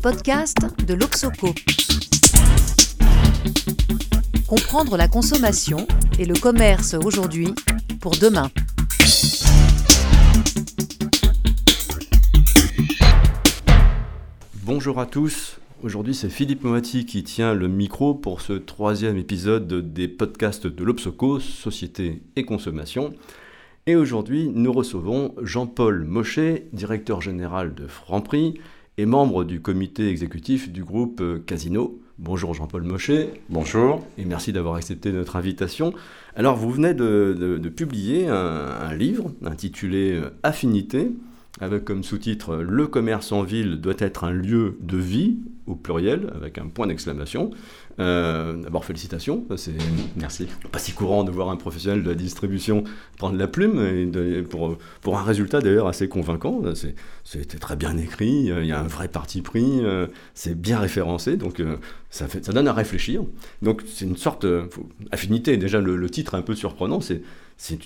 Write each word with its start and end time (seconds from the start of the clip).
podcasts 0.00 0.66
de 0.86 0.94
l'Oxoco. 0.94 1.48
Comprendre 4.48 4.96
la 4.96 5.08
consommation 5.08 5.86
et 6.18 6.24
le 6.24 6.34
commerce 6.34 6.94
aujourd'hui 6.94 7.48
pour 8.00 8.12
demain. 8.12 8.50
Bonjour 14.64 14.98
à 15.00 15.06
tous. 15.06 15.58
Aujourd'hui, 15.82 16.14
c'est 16.14 16.30
Philippe 16.30 16.64
Moati 16.64 17.04
qui 17.04 17.22
tient 17.22 17.52
le 17.52 17.68
micro 17.68 18.14
pour 18.14 18.40
ce 18.40 18.54
troisième 18.54 19.18
épisode 19.18 19.92
des 19.92 20.08
podcasts 20.08 20.66
de 20.66 20.84
l'Obsoco, 20.84 21.40
Société 21.40 22.22
et 22.36 22.44
Consommation. 22.44 23.12
Et 23.86 23.96
aujourd'hui, 23.96 24.50
nous 24.54 24.72
recevons 24.72 25.34
Jean-Paul 25.42 26.04
Mochet, 26.04 26.68
directeur 26.72 27.20
général 27.20 27.74
de 27.74 27.86
Franprix 27.86 28.54
et 29.00 29.06
membre 29.06 29.44
du 29.44 29.62
comité 29.62 30.10
exécutif 30.10 30.70
du 30.70 30.84
groupe 30.84 31.22
Casino. 31.46 31.98
Bonjour 32.18 32.52
Jean-Paul 32.52 32.82
Mochet. 32.82 33.30
Bonjour. 33.48 34.06
Et 34.18 34.26
merci 34.26 34.52
d'avoir 34.52 34.74
accepté 34.74 35.10
notre 35.10 35.36
invitation. 35.36 35.94
Alors, 36.36 36.54
vous 36.56 36.70
venez 36.70 36.92
de, 36.92 37.72
publier 37.74 38.28
un, 38.28 38.92
livre 38.92 39.32
intitulé 39.42 40.20
Affinité, 40.42 41.12
avec 41.60 41.84
comme 41.84 42.02
sous-titre 42.02 42.56
Le 42.56 42.86
commerce 42.86 43.32
en 43.32 43.42
ville 43.42 43.80
doit 43.80 43.94
être 43.98 44.24
un 44.24 44.32
lieu 44.32 44.78
de 44.80 44.96
vie, 44.96 45.38
au 45.66 45.74
pluriel, 45.74 46.32
avec 46.34 46.58
un 46.58 46.66
point 46.66 46.86
d'exclamation. 46.86 47.50
Euh, 48.00 48.54
D'abord, 48.54 48.84
félicitations. 48.84 49.44
C'est 49.56 49.74
Merci. 50.16 50.48
pas 50.72 50.78
si 50.78 50.92
courant 50.92 51.22
de 51.22 51.30
voir 51.30 51.50
un 51.50 51.56
professionnel 51.56 52.02
de 52.02 52.08
la 52.08 52.14
distribution 52.14 52.82
prendre 53.18 53.36
la 53.36 53.46
plume, 53.46 53.78
et 53.78 54.42
pour, 54.42 54.78
pour 55.02 55.18
un 55.18 55.22
résultat 55.22 55.60
d'ailleurs 55.60 55.86
assez 55.86 56.08
convaincant. 56.08 56.62
C'était 57.24 57.58
très 57.58 57.76
bien 57.76 57.96
écrit, 57.98 58.46
il 58.46 58.66
y 58.66 58.72
a 58.72 58.80
un 58.80 58.86
vrai 58.88 59.08
parti 59.08 59.42
pris, 59.42 59.80
euh, 59.84 60.06
c'est 60.34 60.58
bien 60.58 60.78
référencé, 60.78 61.36
donc 61.36 61.60
euh, 61.60 61.76
ça, 62.08 62.26
fait, 62.26 62.44
ça 62.44 62.52
donne 62.52 62.68
à 62.68 62.72
réfléchir. 62.72 63.22
Donc 63.60 63.82
c'est 63.86 64.06
une 64.06 64.16
sorte, 64.16 64.46
affinité, 65.10 65.56
déjà 65.56 65.80
le, 65.80 66.10
titre 66.10 66.34
est 66.34 66.38
un 66.38 66.42
peu 66.42 66.54
surprenant, 66.54 67.00
c'est 67.00 67.22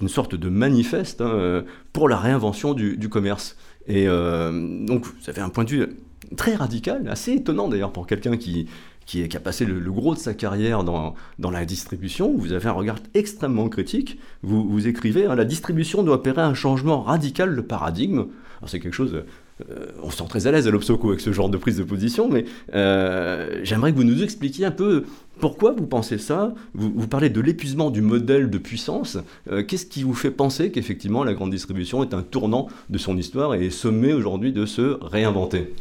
une 0.00 0.08
sorte 0.08 0.34
de 0.34 0.48
manifeste 0.48 1.20
hein, 1.20 1.64
pour 1.92 2.08
la 2.08 2.16
réinvention 2.16 2.74
du, 2.74 3.08
commerce. 3.08 3.56
Et 3.86 4.08
euh, 4.08 4.86
donc 4.86 5.06
ça 5.20 5.32
fait 5.32 5.40
un 5.40 5.48
point 5.50 5.64
de 5.64 5.70
vue 5.70 5.88
très 6.36 6.54
radical, 6.54 7.06
assez 7.08 7.32
étonnant 7.32 7.68
d'ailleurs 7.68 7.92
pour 7.92 8.06
quelqu'un 8.06 8.36
qui, 8.36 8.66
qui, 9.06 9.24
a 9.36 9.40
passé 9.40 9.64
le, 9.64 9.78
gros 9.92 10.14
de 10.14 10.18
sa 10.18 10.34
carrière 10.34 10.84
dans, 10.84 11.14
dans, 11.38 11.50
la 11.50 11.64
distribution, 11.64 12.34
vous 12.36 12.52
avez 12.52 12.66
un 12.66 12.72
regard 12.72 12.98
extrêmement 13.12 13.68
critique. 13.68 14.18
Vous, 14.42 14.66
vous 14.68 14.86
écrivez 14.86 15.26
hein, 15.26 15.34
La 15.34 15.44
distribution 15.44 16.02
doit 16.02 16.16
opérer 16.16 16.42
un 16.42 16.54
changement 16.54 17.02
radical 17.02 17.54
de 17.54 17.60
paradigme. 17.60 18.26
C'est 18.66 18.80
quelque 18.80 18.94
chose. 18.94 19.24
Euh, 19.70 19.86
on 20.02 20.10
se 20.10 20.18
sent 20.18 20.24
très 20.28 20.46
à 20.48 20.50
l'aise 20.50 20.66
à 20.66 20.70
l'Obsoco 20.72 21.10
avec 21.10 21.20
ce 21.20 21.32
genre 21.32 21.48
de 21.48 21.56
prise 21.56 21.78
de 21.78 21.84
position, 21.84 22.28
mais 22.28 22.44
euh, 22.74 23.60
j'aimerais 23.62 23.92
que 23.92 23.96
vous 23.96 24.04
nous 24.04 24.22
expliquiez 24.24 24.66
un 24.66 24.72
peu 24.72 25.04
pourquoi 25.38 25.72
vous 25.72 25.86
pensez 25.86 26.18
ça 26.18 26.54
vous, 26.74 26.92
vous, 26.94 27.06
parlez 27.06 27.30
de 27.30 27.40
l'épuisement 27.40 27.90
du 27.90 28.00
modèle 28.02 28.50
de 28.50 28.58
puissance. 28.58 29.16
Euh, 29.50 29.62
qu'est-ce 29.62 29.86
qui 29.86 30.02
vous 30.02 30.14
fait 30.14 30.32
penser 30.32 30.72
qu'effectivement 30.72 31.22
la 31.22 31.34
grande 31.34 31.50
distribution 31.50 32.02
est 32.02 32.14
un 32.14 32.22
tournant 32.22 32.68
de 32.90 32.98
son 32.98 33.16
histoire 33.16 33.54
et 33.54 33.66
est 33.66 33.70
sommée 33.70 34.12
aujourd'hui 34.12 34.52
de 34.52 34.66
se 34.66 34.98
réinventer? 35.00 35.72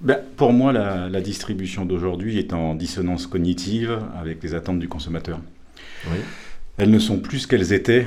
Ben, 0.00 0.18
pour 0.36 0.52
moi, 0.52 0.72
la, 0.72 1.20
distribution 1.20 1.84
d'aujourd'hui 1.84 2.38
est 2.38 2.52
en 2.52 2.74
dissonance 2.74 3.26
cognitive 3.26 3.98
avec 4.20 4.42
les 4.42 4.54
attentes 4.54 4.78
du 4.78 4.88
consommateur. 4.88 5.40
Elles 6.76 6.90
ne 6.90 7.00
sont 7.00 7.18
plus 7.18 7.40
ce 7.40 7.46
qu'elles 7.48 7.72
étaient 7.72 8.06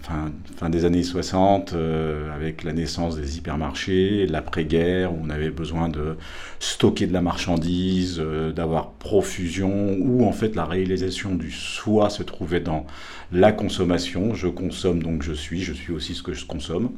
fin, 0.00 0.70
des 0.70 0.84
années 0.84 1.02
60, 1.02 1.72
euh, 1.72 2.34
avec 2.34 2.64
la 2.64 2.72
naissance 2.72 3.16
des 3.16 3.38
hypermarchés, 3.38 4.26
l'après-guerre, 4.26 5.12
où 5.12 5.18
on 5.22 5.30
avait 5.30 5.50
besoin 5.50 5.88
de 5.88 6.16
stocker 6.58 7.06
de 7.06 7.12
la 7.12 7.22
marchandise, 7.22 8.18
euh, 8.18 8.52
d'avoir 8.52 8.92
profusion, 8.92 9.96
où 10.00 10.24
en 10.24 10.32
fait 10.32 10.54
la 10.56 10.64
réalisation 10.64 11.34
du 11.34 11.50
soi 11.50 12.10
se 12.10 12.22
trouvait 12.22 12.60
dans 12.60 12.86
la 13.32 13.52
consommation. 13.52 14.34
Je 14.34 14.48
consomme 14.48 15.02
donc 15.02 15.22
je 15.22 15.32
suis, 15.32 15.62
je 15.62 15.72
suis 15.72 15.92
aussi 15.92 16.14
ce 16.14 16.22
que 16.22 16.32
je 16.32 16.46
consomme. 16.46 16.90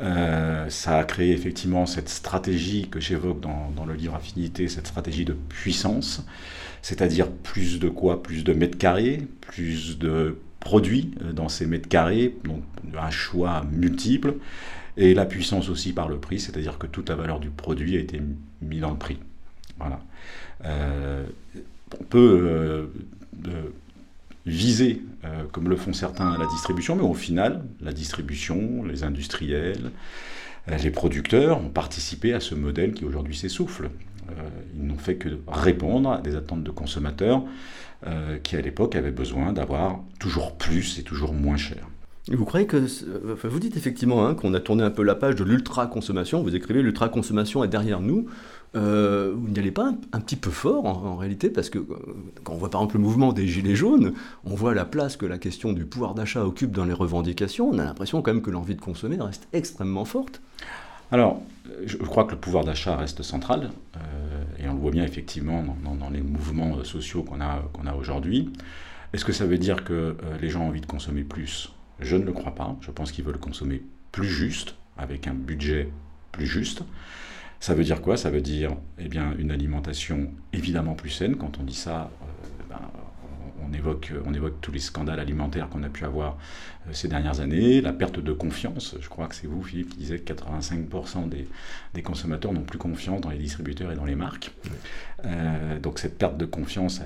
Euh, 0.00 0.68
ça 0.68 0.98
a 0.98 1.04
créé 1.04 1.32
effectivement 1.32 1.86
cette 1.86 2.08
stratégie 2.08 2.88
que 2.88 2.98
j'évoque 2.98 3.40
dans, 3.40 3.84
le 3.86 3.94
livre 3.94 4.14
Affinité, 4.14 4.68
cette 4.68 4.86
stratégie 4.86 5.24
de 5.24 5.34
puissance, 5.34 6.24
c'est-à-dire 6.80 7.30
plus 7.30 7.78
de 7.78 7.88
quoi? 7.88 8.22
Plus 8.22 8.42
de 8.42 8.52
mètres 8.52 8.78
carrés, 8.78 9.26
plus 9.40 9.98
de 9.98 10.38
produits 10.62 11.12
euh, 11.22 11.32
dans 11.32 11.48
ces 11.48 11.66
mètres 11.66 11.88
carrés, 11.88 12.34
donc 12.44 12.62
un 12.98 13.10
choix 13.10 13.64
multiple, 13.70 14.34
et 14.96 15.14
la 15.14 15.24
puissance 15.24 15.68
aussi 15.68 15.92
par 15.92 16.08
le 16.08 16.18
prix, 16.18 16.40
c'est-à-dire 16.40 16.78
que 16.78 16.86
toute 16.86 17.08
la 17.08 17.14
valeur 17.14 17.40
du 17.40 17.50
produit 17.50 17.96
a 17.96 18.00
été 18.00 18.20
mise 18.60 18.80
dans 18.80 18.90
le 18.90 18.98
prix. 18.98 19.18
Voilà. 19.78 20.00
Euh, 20.64 21.24
on 21.98 22.04
peut 22.04 22.88
viser, 24.46 25.02
euh, 25.24 25.44
comme 25.52 25.68
le 25.68 25.76
font 25.76 25.92
certains, 25.92 26.36
la 26.38 26.46
distribution, 26.46 26.96
mais 26.96 27.02
au 27.02 27.14
final, 27.14 27.64
la 27.80 27.92
distribution, 27.92 28.84
les 28.84 29.04
industriels, 29.04 29.90
les 30.68 30.90
producteurs 30.90 31.58
ont 31.58 31.70
participé 31.70 32.34
à 32.34 32.40
ce 32.40 32.54
modèle 32.54 32.92
qui 32.92 33.04
aujourd'hui 33.04 33.36
s'essouffle. 33.36 33.90
Euh, 34.30 34.48
ils 34.74 34.86
n'ont 34.86 34.98
fait 34.98 35.16
que 35.16 35.28
répondre 35.48 36.10
à 36.10 36.20
des 36.20 36.36
attentes 36.36 36.64
de 36.64 36.70
consommateurs 36.70 37.42
qui, 38.42 38.56
à 38.56 38.60
l'époque, 38.60 38.96
avaient 38.96 39.12
besoin 39.12 39.52
d'avoir 39.52 40.00
toujours 40.18 40.56
plus 40.56 40.98
et 40.98 41.04
toujours 41.04 41.32
moins 41.32 41.56
cher. 41.56 41.86
Vous 42.26 42.44
croyez 42.44 42.66
que. 42.66 42.84
vous 43.46 43.60
dites 43.60 43.76
effectivement 43.76 44.26
hein, 44.26 44.34
qu'on 44.34 44.54
a 44.54 44.60
tourné 44.60 44.82
un 44.82 44.90
peu 44.90 45.04
la 45.04 45.14
page 45.14 45.36
de 45.36 45.44
l'ultra-consommation. 45.44 46.42
Vous 46.42 46.56
écrivez 46.56 46.82
l'ultra-consommation 46.82 47.62
est 47.62 47.68
derrière 47.68 48.00
nous 48.00 48.26
euh, 48.74 49.34
vous 49.36 49.48
n'y 49.48 49.58
allez 49.58 49.70
pas 49.70 49.92
un, 50.12 50.20
petit 50.20 50.36
peu 50.36 50.50
fort 50.50 50.86
en, 50.86 51.16
réalité 51.16 51.50
Parce 51.50 51.68
que 51.68 51.78
euh, 51.78 51.84
quand 52.42 52.54
on 52.54 52.56
voit 52.56 52.70
par 52.70 52.80
exemple 52.80 52.96
le 52.96 53.02
mouvement 53.02 53.32
des 53.32 53.46
Gilets 53.46 53.74
jaunes, 53.74 54.14
on 54.44 54.54
voit 54.54 54.74
la 54.74 54.84
place 54.84 55.16
que 55.16 55.26
la 55.26 55.38
question 55.38 55.72
du 55.72 55.84
pouvoir 55.84 56.14
d'achat 56.14 56.44
occupe 56.44 56.72
dans 56.72 56.84
les 56.84 56.94
revendications. 56.94 57.68
On 57.68 57.78
a 57.78 57.84
l'impression 57.84 58.22
quand 58.22 58.32
même 58.32 58.42
que 58.42 58.50
l'envie 58.50 58.74
de 58.74 58.80
consommer 58.80 59.18
reste 59.20 59.46
extrêmement 59.52 60.04
forte. 60.04 60.40
Alors, 61.12 61.42
je 61.86 61.96
crois 61.98 62.24
que 62.24 62.32
le 62.32 62.38
pouvoir 62.38 62.64
d'achat 62.64 62.96
reste 62.96 63.22
central, 63.22 63.70
euh, 63.96 64.00
et 64.58 64.68
on 64.68 64.74
le 64.74 64.80
voit 64.80 64.90
bien 64.90 65.04
effectivement 65.04 65.62
dans, 65.84 66.10
les 66.10 66.22
mouvements 66.22 66.82
sociaux 66.82 67.22
qu'on 67.22 67.40
a, 67.40 67.94
aujourd'hui. 67.94 68.50
Est-ce 69.12 69.24
que 69.24 69.32
ça 69.32 69.46
veut 69.46 69.58
dire 69.58 69.84
que 69.84 70.16
les 70.40 70.48
gens 70.48 70.62
ont 70.62 70.68
envie 70.68 70.80
de 70.80 70.86
consommer 70.86 71.22
plus? 71.22 71.72
Je 72.00 72.16
ne 72.16 72.24
le 72.24 72.32
crois 72.32 72.54
pas. 72.54 72.76
Je 72.80 72.90
pense 72.90 73.12
qu'ils 73.12 73.24
veulent 73.24 73.38
consommer 73.38 73.82
plus 74.10 74.28
juste, 74.28 74.74
avec 74.96 75.26
un 75.26 75.34
budget 75.34 75.90
plus 76.32 76.46
juste. 76.46 76.82
Ça 77.60 77.74
veut 77.74 77.84
dire 77.84 78.02
quoi? 78.02 78.16
Ça 78.16 78.28
veut 78.30 78.40
dire 78.40 78.72
eh 78.98 79.06
bien, 79.06 79.34
une 79.38 79.52
alimentation 79.52 80.32
évidemment 80.52 80.94
plus 80.94 81.10
saine. 81.10 81.36
Quand 81.36 81.60
on 81.60 81.62
dit 81.62 81.74
ça, 81.74 82.10
euh, 82.22 82.64
ben, 82.68 82.80
on, 83.68 83.72
évoque, 83.72 84.12
on 84.24 84.34
évoque 84.34 84.60
tous 84.60 84.72
les 84.72 84.78
scandales 84.78 85.20
alimentaires 85.20 85.68
qu'on 85.68 85.82
a 85.82 85.88
pu 85.88 86.04
avoir 86.04 86.38
euh, 86.86 86.90
ces 86.92 87.08
dernières 87.08 87.40
années, 87.40 87.80
la 87.80 87.92
perte 87.92 88.20
de 88.20 88.32
confiance. 88.32 88.96
Je 89.00 89.08
crois 89.08 89.26
que 89.28 89.34
c'est 89.34 89.46
vous, 89.46 89.62
Philippe, 89.62 89.90
qui 89.90 89.98
disait 89.98 90.18
que 90.18 90.32
85% 90.32 91.28
des, 91.28 92.02
consommateurs 92.02 92.52
n'ont 92.52 92.62
plus 92.62 92.78
confiance 92.78 93.20
dans 93.20 93.30
les 93.30 93.38
distributeurs 93.38 93.92
et 93.92 93.96
dans 93.96 94.04
les 94.04 94.14
marques. 94.14 94.52
Euh, 95.24 95.78
donc 95.78 95.98
cette 95.98 96.18
perte 96.18 96.36
de 96.36 96.46
confiance, 96.46 97.00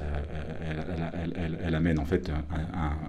elle, 1.64 1.74
amène 1.74 1.98
en 1.98 2.06
fait 2.06 2.30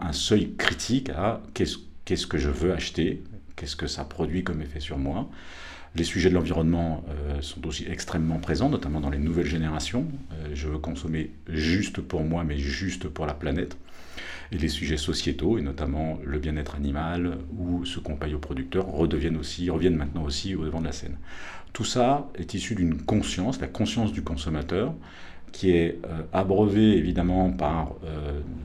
un, 0.01 0.13
seuil 0.13 0.55
critique 0.57 1.09
à 1.09 1.41
qu'est-ce 1.53 2.27
que 2.27 2.37
je 2.37 2.49
veux 2.49 2.73
acheter, 2.73 3.23
qu'est-ce 3.55 3.75
que 3.75 3.87
ça 3.87 4.03
produit 4.03 4.43
comme 4.43 4.61
effet 4.61 4.79
sur 4.79 4.97
moi. 4.97 5.29
Les 5.97 6.03
sujets 6.03 6.29
de 6.29 6.35
l'environnement 6.35 7.03
euh, 7.09 7.41
sont 7.41 7.65
aussi 7.65 7.87
extrêmement 7.89 8.37
présents, 8.37 8.69
notamment 8.69 8.99
dans 8.99 9.09
les 9.09 9.17
nouvelles 9.17 9.47
générations. 9.47 10.05
Euh, 10.31 10.49
je 10.53 10.67
veux 10.67 10.77
consommer 10.77 11.31
juste 11.49 12.01
pour 12.01 12.21
moi, 12.21 12.43
mais 12.43 12.59
juste 12.59 13.07
pour 13.07 13.25
la 13.25 13.33
planète. 13.33 13.77
Et 14.51 14.59
les 14.59 14.67
sujets 14.67 14.97
sociétaux, 14.97 15.57
et 15.57 15.63
notamment 15.63 16.19
le 16.23 16.37
bien-être 16.37 16.75
animal 16.75 17.39
ou 17.57 17.83
ce 17.83 17.99
qu'on 17.99 18.15
paye 18.15 18.35
aux 18.35 18.39
producteurs, 18.39 18.85
redeviennent 18.85 19.37
aussi, 19.37 19.71
reviennent 19.71 19.95
maintenant 19.95 20.23
aussi 20.23 20.53
au 20.53 20.65
devant 20.65 20.81
de 20.81 20.85
la 20.85 20.91
scène. 20.91 21.17
Tout 21.73 21.83
ça 21.83 22.29
est 22.35 22.53
issu 22.53 22.75
d'une 22.75 23.01
conscience, 23.01 23.59
la 23.59 23.67
conscience 23.67 24.11
du 24.11 24.21
consommateur, 24.21 24.93
qui 25.51 25.71
est 25.71 25.99
euh, 26.05 26.21
abreuvée 26.31 26.95
évidemment 26.95 27.49
par 27.49 27.95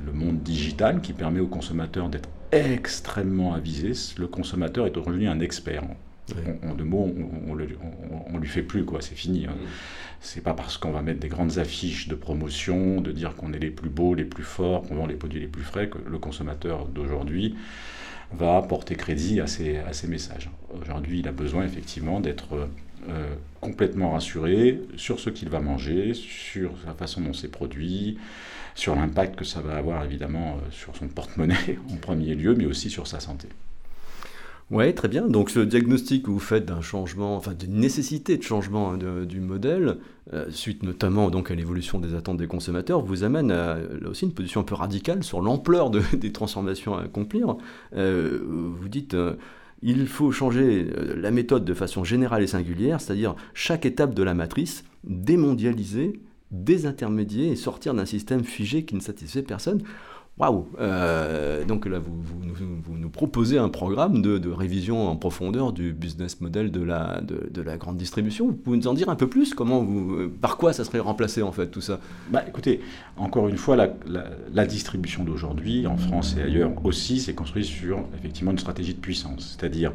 le 0.04 0.12
monde 0.12 0.42
digital, 0.42 1.00
qui 1.00 1.14
permet 1.14 1.40
au 1.40 1.46
consommateur 1.46 2.10
d'être 2.10 2.28
extrêmement 2.50 3.54
avisé. 3.54 3.92
Le 4.18 4.26
consommateur 4.26 4.84
est 4.84 4.98
aujourd'hui 4.98 5.26
un 5.26 5.40
expert 5.40 5.84
en 6.68 6.74
deux 6.74 6.84
mots, 6.84 7.12
on, 7.16 7.54
on, 8.32 8.38
lui 8.38 8.48
fait 8.48 8.62
plus, 8.62 8.84
quoi, 8.84 9.00
c'est 9.02 9.14
fini. 9.14 9.46
Hein. 9.46 9.54
C'est 10.20 10.40
pas 10.40 10.54
parce 10.54 10.78
qu'on 10.78 10.92
va 10.92 11.02
mettre 11.02 11.20
des 11.20 11.28
grandes 11.28 11.58
affiches 11.58 12.08
de 12.08 12.14
promotion, 12.14 13.00
de 13.00 13.10
dire 13.10 13.34
qu'on 13.34 13.52
est 13.52 13.58
les 13.58 13.70
plus 13.70 13.90
beaux, 13.90 14.14
les 14.14 14.24
plus 14.24 14.44
forts, 14.44 14.82
qu'on 14.82 14.94
vend 14.94 15.06
les 15.06 15.16
produits 15.16 15.40
les 15.40 15.48
plus 15.48 15.64
frais, 15.64 15.88
que 15.88 15.98
le 15.98 16.18
consommateur 16.18 16.86
d'aujourd'hui 16.86 17.56
va 18.32 18.62
porter 18.62 18.94
crédit 18.94 19.40
à 19.40 19.46
ces, 19.46 19.78
à 19.78 19.92
ces 19.92 20.08
messages. 20.08 20.48
Aujourd'hui, 20.80 21.20
il 21.20 21.28
a 21.28 21.32
besoin 21.32 21.64
effectivement 21.64 22.20
d'être 22.20 22.68
euh, 23.08 23.34
complètement 23.60 24.12
rassuré 24.12 24.80
sur 24.96 25.18
ce 25.18 25.28
qu'il 25.28 25.48
va 25.48 25.60
manger, 25.60 26.14
sur 26.14 26.72
la 26.86 26.94
façon 26.94 27.20
dont 27.20 27.32
c'est 27.32 27.50
produit, 27.50 28.18
sur 28.74 28.94
l'impact 28.94 29.36
que 29.36 29.44
ça 29.44 29.60
va 29.60 29.76
avoir 29.76 30.04
évidemment 30.04 30.56
euh, 30.56 30.70
sur 30.70 30.96
son 30.96 31.08
porte-monnaie 31.08 31.78
en 31.92 31.96
premier 31.96 32.34
lieu, 32.34 32.54
mais 32.54 32.64
aussi 32.64 32.90
sur 32.90 33.06
sa 33.06 33.20
santé. 33.20 33.48
Oui, 34.72 34.94
très 34.94 35.08
bien. 35.08 35.28
Donc 35.28 35.50
ce 35.50 35.60
diagnostic 35.60 36.22
que 36.24 36.30
vous 36.30 36.38
faites 36.38 36.64
d'une 37.58 37.74
nécessité 37.76 38.38
de 38.38 38.42
changement 38.42 38.92
hein, 38.92 39.24
du 39.26 39.38
modèle, 39.38 39.98
euh, 40.32 40.46
suite 40.48 40.82
notamment 40.82 41.28
donc 41.28 41.50
à 41.50 41.54
l'évolution 41.54 41.98
des 41.98 42.14
attentes 42.14 42.38
des 42.38 42.46
consommateurs, 42.46 43.02
vous 43.02 43.22
amène 43.22 43.50
à 43.50 43.76
là 43.76 44.08
aussi 44.08 44.24
une 44.24 44.32
position 44.32 44.62
un 44.62 44.64
peu 44.64 44.74
radicale 44.74 45.24
sur 45.24 45.42
l'ampleur 45.42 45.90
des 46.14 46.32
transformations 46.32 46.96
à 46.96 47.02
accomplir. 47.02 47.58
Euh, 47.94 48.40
vous 48.42 48.88
dites 48.88 49.12
euh, 49.12 49.34
il 49.82 50.06
faut 50.06 50.32
changer 50.32 50.88
la 51.16 51.30
méthode 51.30 51.66
de 51.66 51.74
façon 51.74 52.02
générale 52.02 52.42
et 52.42 52.46
singulière, 52.46 52.98
c'est-à-dire 52.98 53.34
chaque 53.52 53.84
étape 53.84 54.14
de 54.14 54.22
la 54.22 54.32
matrice, 54.32 54.84
démondialiser, 55.04 56.18
désintermédier 56.50 57.48
et 57.50 57.56
sortir 57.56 57.92
d'un 57.92 58.06
système 58.06 58.42
figé 58.42 58.86
qui 58.86 58.94
ne 58.94 59.00
satisfait 59.00 59.42
personne. 59.42 59.82
Waouh 60.38 60.66
Donc 61.66 61.84
là, 61.84 61.98
vous, 61.98 62.41
nous 62.88 63.08
proposez 63.08 63.58
un 63.58 63.68
programme 63.68 64.22
de, 64.22 64.50
révision 64.50 65.08
en 65.08 65.16
profondeur 65.16 65.72
du 65.72 65.92
business 65.92 66.40
model 66.40 66.70
de 66.70 66.82
la, 66.82 67.20
de, 67.20 67.62
la 67.62 67.76
grande 67.76 67.96
distribution. 67.96 68.46
Vous 68.46 68.52
pouvez 68.52 68.76
nous 68.76 68.88
en 68.88 68.94
dire 68.94 69.08
un 69.08 69.16
peu 69.16 69.28
plus? 69.28 69.54
Comment 69.54 69.82
vous, 69.82 70.28
Par 70.40 70.56
quoi 70.56 70.72
ça 70.72 70.84
serait 70.84 70.98
remplacé 70.98 71.42
en 71.42 71.52
fait 71.52 71.68
tout 71.68 71.80
ça? 71.80 72.00
Bah, 72.30 72.42
Écoutez, 72.46 72.80
encore 73.16 73.48
une 73.48 73.56
fois, 73.56 73.76
la, 73.76 74.66
distribution 74.66 75.24
d'aujourd'hui, 75.24 75.86
en 75.86 75.96
France 75.96 76.36
et 76.38 76.42
ailleurs 76.42 76.72
aussi, 76.84 77.20
c'est 77.20 77.34
construit 77.34 77.64
sur 77.64 78.04
effectivement 78.18 78.52
une 78.52 78.58
stratégie 78.58 78.94
de 78.94 79.00
puissance. 79.00 79.56
C'est-à-dire, 79.58 79.92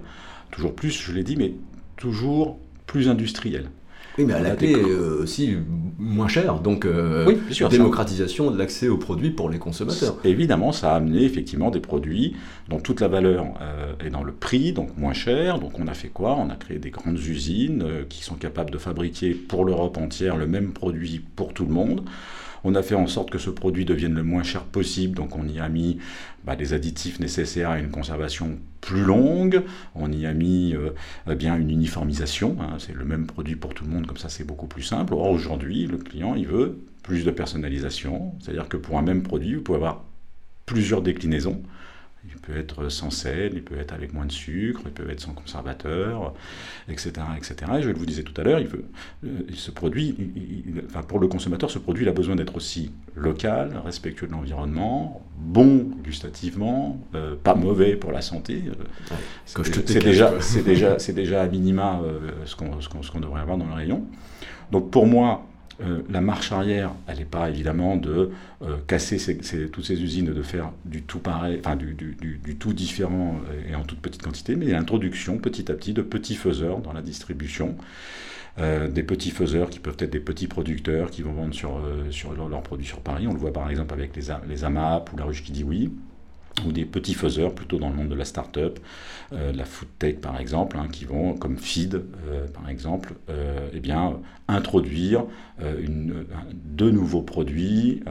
toujours 0.52 0.74
plus, 0.74 0.92
je 0.92 1.12
l'ai 1.14 1.24
dit, 1.24 1.36
mais 1.36 1.54
toujours 1.96 2.58
plus 2.86 3.10
industriel. 3.10 3.70
Oui, 4.18 4.26
mais 4.26 4.34
à 4.34 4.40
la 4.40 4.56
clé 4.56 4.74
euh, 4.76 5.22
aussi 5.22 5.58
moins 6.00 6.28
cher, 6.28 6.60
donc 6.60 6.86
euh, 6.86 7.36
démocratisation 7.70 8.50
de 8.50 8.58
l'accès 8.58 8.88
aux 8.88 8.98
produits 8.98 9.30
pour 9.30 9.50
les 9.50 9.60
consommateurs. 9.60 10.18
Évidemment, 10.24 10.72
ça 10.72 10.94
a 10.94 10.96
amené 10.96 11.24
effectivement 11.24 11.70
des 11.70 11.80
produits 11.80 12.36
dont 12.70 12.80
toute 12.80 13.02
la 13.02 13.08
valeur 13.08 13.46
euh, 13.62 13.94
est 14.04 14.10
dans 14.10 14.24
le 14.24 14.32
prix, 14.32 14.74
donc 14.74 14.98
moins 14.98 15.14
cher. 15.14 15.60
Donc 15.60 15.80
on 15.80 15.88
a 15.88 15.94
fait 15.94 16.10
quoi? 16.10 16.36
On 16.40 16.50
a 16.50 16.56
créé 16.56 16.80
des 16.80 16.90
grandes 16.90 17.20
usines 17.20 17.86
qui 18.10 18.24
sont 18.24 18.36
capables 18.36 18.72
de 18.72 18.78
fabriquer 18.78 19.34
pour 19.34 19.66
l'Europe 19.66 19.98
entière 19.98 20.36
le 20.36 20.48
même 20.48 20.72
produit 20.72 21.22
pour 21.36 21.54
tout 21.54 21.66
le 21.66 21.74
monde. 21.74 22.04
On 22.64 22.76
a 22.76 22.82
fait 22.82 22.96
en 22.96 23.08
sorte 23.08 23.30
que 23.30 23.38
ce 23.38 23.50
produit 23.50 23.86
devienne 23.86 24.14
le 24.14 24.24
moins 24.24 24.44
cher 24.44 24.64
possible, 24.64 25.16
donc 25.16 25.36
on 25.36 25.48
y 25.48 25.60
a 25.60 25.70
mis 25.70 26.00
bah, 26.44 26.56
des 26.56 26.74
additifs 26.74 27.20
nécessaires 27.20 27.72
à 27.72 27.80
une 27.80 27.90
conservation 27.90 28.58
plus 28.82 29.04
longue, 29.04 29.64
on 29.96 30.12
y 30.12 30.26
a 30.26 30.34
mis 30.34 30.76
euh, 30.76 31.36
bien 31.36 31.58
une 31.58 31.70
uniformisation, 31.70 32.58
hein. 32.62 32.78
c'est 32.80 32.96
le 32.96 33.06
même 33.06 33.26
produit 33.26 33.56
pour 33.56 33.74
tout 33.74 33.84
le 33.84 33.92
monde, 33.92 34.08
comme 34.08 34.18
ça 34.18 34.30
c'est 34.30 34.46
beaucoup 34.46 34.68
plus 34.68 34.84
simple. 34.84 35.14
Or 35.14 35.30
aujourd'hui, 35.30 35.88
le 35.88 35.98
client, 35.98 36.36
il 36.36 36.48
veut 36.48 36.80
plus 37.04 37.24
de 37.24 37.32
personnalisation, 37.32 38.34
c'est-à-dire 38.40 38.68
que 38.68 38.78
pour 38.78 38.98
un 38.98 39.02
même 39.02 39.24
produit, 39.24 39.56
vous 39.56 39.62
pouvez 39.62 39.78
avoir 39.78 40.04
plusieurs 40.66 41.02
déclinaisons. 41.02 41.62
Il 42.26 42.36
peut 42.42 42.58
être 42.58 42.90
sans 42.90 43.10
sel, 43.10 43.52
il 43.54 43.64
peut 43.64 43.78
être 43.78 43.94
avec 43.94 44.14
moins 44.14 44.26
de 44.26 44.32
sucre, 44.32 44.82
il 44.86 44.92
peut 44.92 45.10
être 45.10 45.22
sans 45.22 45.34
conservateur, 45.34 46.34
etc. 46.90 47.14
etc. 47.38 47.56
Et 47.78 47.82
je 47.82 47.90
le 47.90 47.98
vous 47.98 48.06
disais 48.06 48.24
tout 48.24 48.34
à 48.40 48.44
l'heure, 48.44 48.60
il 48.60 48.68
euh, 49.26 49.72
produit, 49.74 50.16
enfin 50.88 51.04
pour 51.04 51.20
le 51.20 51.28
consommateur, 51.28 51.72
ce 51.72 51.80
produit 51.80 52.06
il 52.06 52.10
a 52.10 52.14
besoin 52.14 52.36
d'être 52.36 52.56
aussi 52.56 52.92
local, 53.16 53.80
respectueux 53.86 54.28
de 54.28 54.34
l'environnement, 54.34 55.22
bon 55.38 55.90
gustativement, 56.04 57.02
euh, 57.16 57.36
pas 57.42 57.56
mauvais 57.56 57.96
pour 57.96 58.12
la 58.12 58.22
santé. 58.22 58.64
Euh, 58.68 59.64
c'est 59.64 60.04
déjà, 60.04 60.34
c'est 60.42 60.64
déjà, 60.64 61.00
c'est 61.00 61.14
déjà 61.14 61.42
à 61.42 61.48
minima 61.48 62.02
ce 62.46 62.56
qu'on 62.56 63.20
devrait 63.20 63.42
avoir 63.42 63.58
dans 63.58 63.68
le 63.68 63.74
rayon. 63.74 64.06
Donc 64.72 64.92
pour 64.92 65.06
moi, 65.06 65.46
euh, 65.82 66.02
la 66.10 66.22
marche 66.22 66.52
arrière, 66.52 66.92
elle 67.08 67.20
n'est 67.20 67.26
pas 67.26 67.50
évidemment 67.50 67.98
de 67.98 68.32
euh, 68.64 68.78
casser 68.88 69.18
toutes 69.72 69.86
ces 69.86 70.02
usines, 70.02 70.34
de 70.34 70.42
faire 70.42 70.72
du 70.86 71.04
tout 71.04 71.20
pareil, 71.20 71.62
du, 71.78 72.56
tout 72.56 72.74
différent 72.74 73.40
et 73.70 73.76
en 73.76 73.84
toute 73.84 74.00
petite 74.00 74.24
quantité, 74.24 74.56
mais 74.56 74.68
l'introduction 74.68 75.38
petit 75.38 75.72
à 75.72 75.76
petit 75.76 75.94
de 75.94 76.02
petits 76.02 76.36
faiseurs 76.36 76.80
dans 76.80 76.94
la 76.94 77.02
distribution. 77.02 77.76
Euh, 78.60 78.88
des 78.88 79.04
petits 79.04 79.30
faiseurs 79.30 79.70
qui 79.70 79.78
peuvent 79.78 79.98
être 80.00 80.10
des 80.10 80.20
petits 80.20 80.48
producteurs 80.48 81.12
qui 81.12 81.22
vont 81.22 81.34
vendre 81.34 81.54
sur, 81.54 81.80
leurs 82.34 82.64
produits 82.64 82.88
sur 82.88 83.02
Paris. 83.02 83.28
On 83.28 83.34
le 83.34 83.40
voit 83.40 83.54
par 83.54 83.70
exemple 83.70 83.94
avec 83.94 84.16
les, 84.16 84.34
les 84.50 84.64
AMAP 84.64 85.14
ou 85.14 85.18
la 85.18 85.26
ruche 85.26 85.44
qui 85.44 85.52
dit 85.52 85.64
oui 85.64 85.92
ou 86.66 86.72
des 86.72 86.86
petits 86.86 87.14
faiseurs 87.14 87.54
plutôt 87.54 87.78
dans 87.78 87.90
le 87.90 87.96
monde 87.96 88.10
de 88.10 88.16
la 88.16 88.26
start-up, 88.26 88.80
euh, 89.34 89.52
la 89.52 89.66
food 89.66 89.88
tech 90.00 90.18
par 90.18 90.40
exemple, 90.40 90.78
hein, 90.78 90.88
qui 90.92 91.06
vont, 91.06 91.34
comme 91.34 91.58
Feed 91.58 91.96
euh, 91.96 92.48
par 92.48 92.70
exemple, 92.70 93.14
euh, 93.30 93.70
eh 93.74 93.80
bien, 93.80 94.20
introduire 94.48 95.26
une, 95.60 96.26
de 96.54 96.90
nouveaux 96.90 97.24
produits 97.24 98.04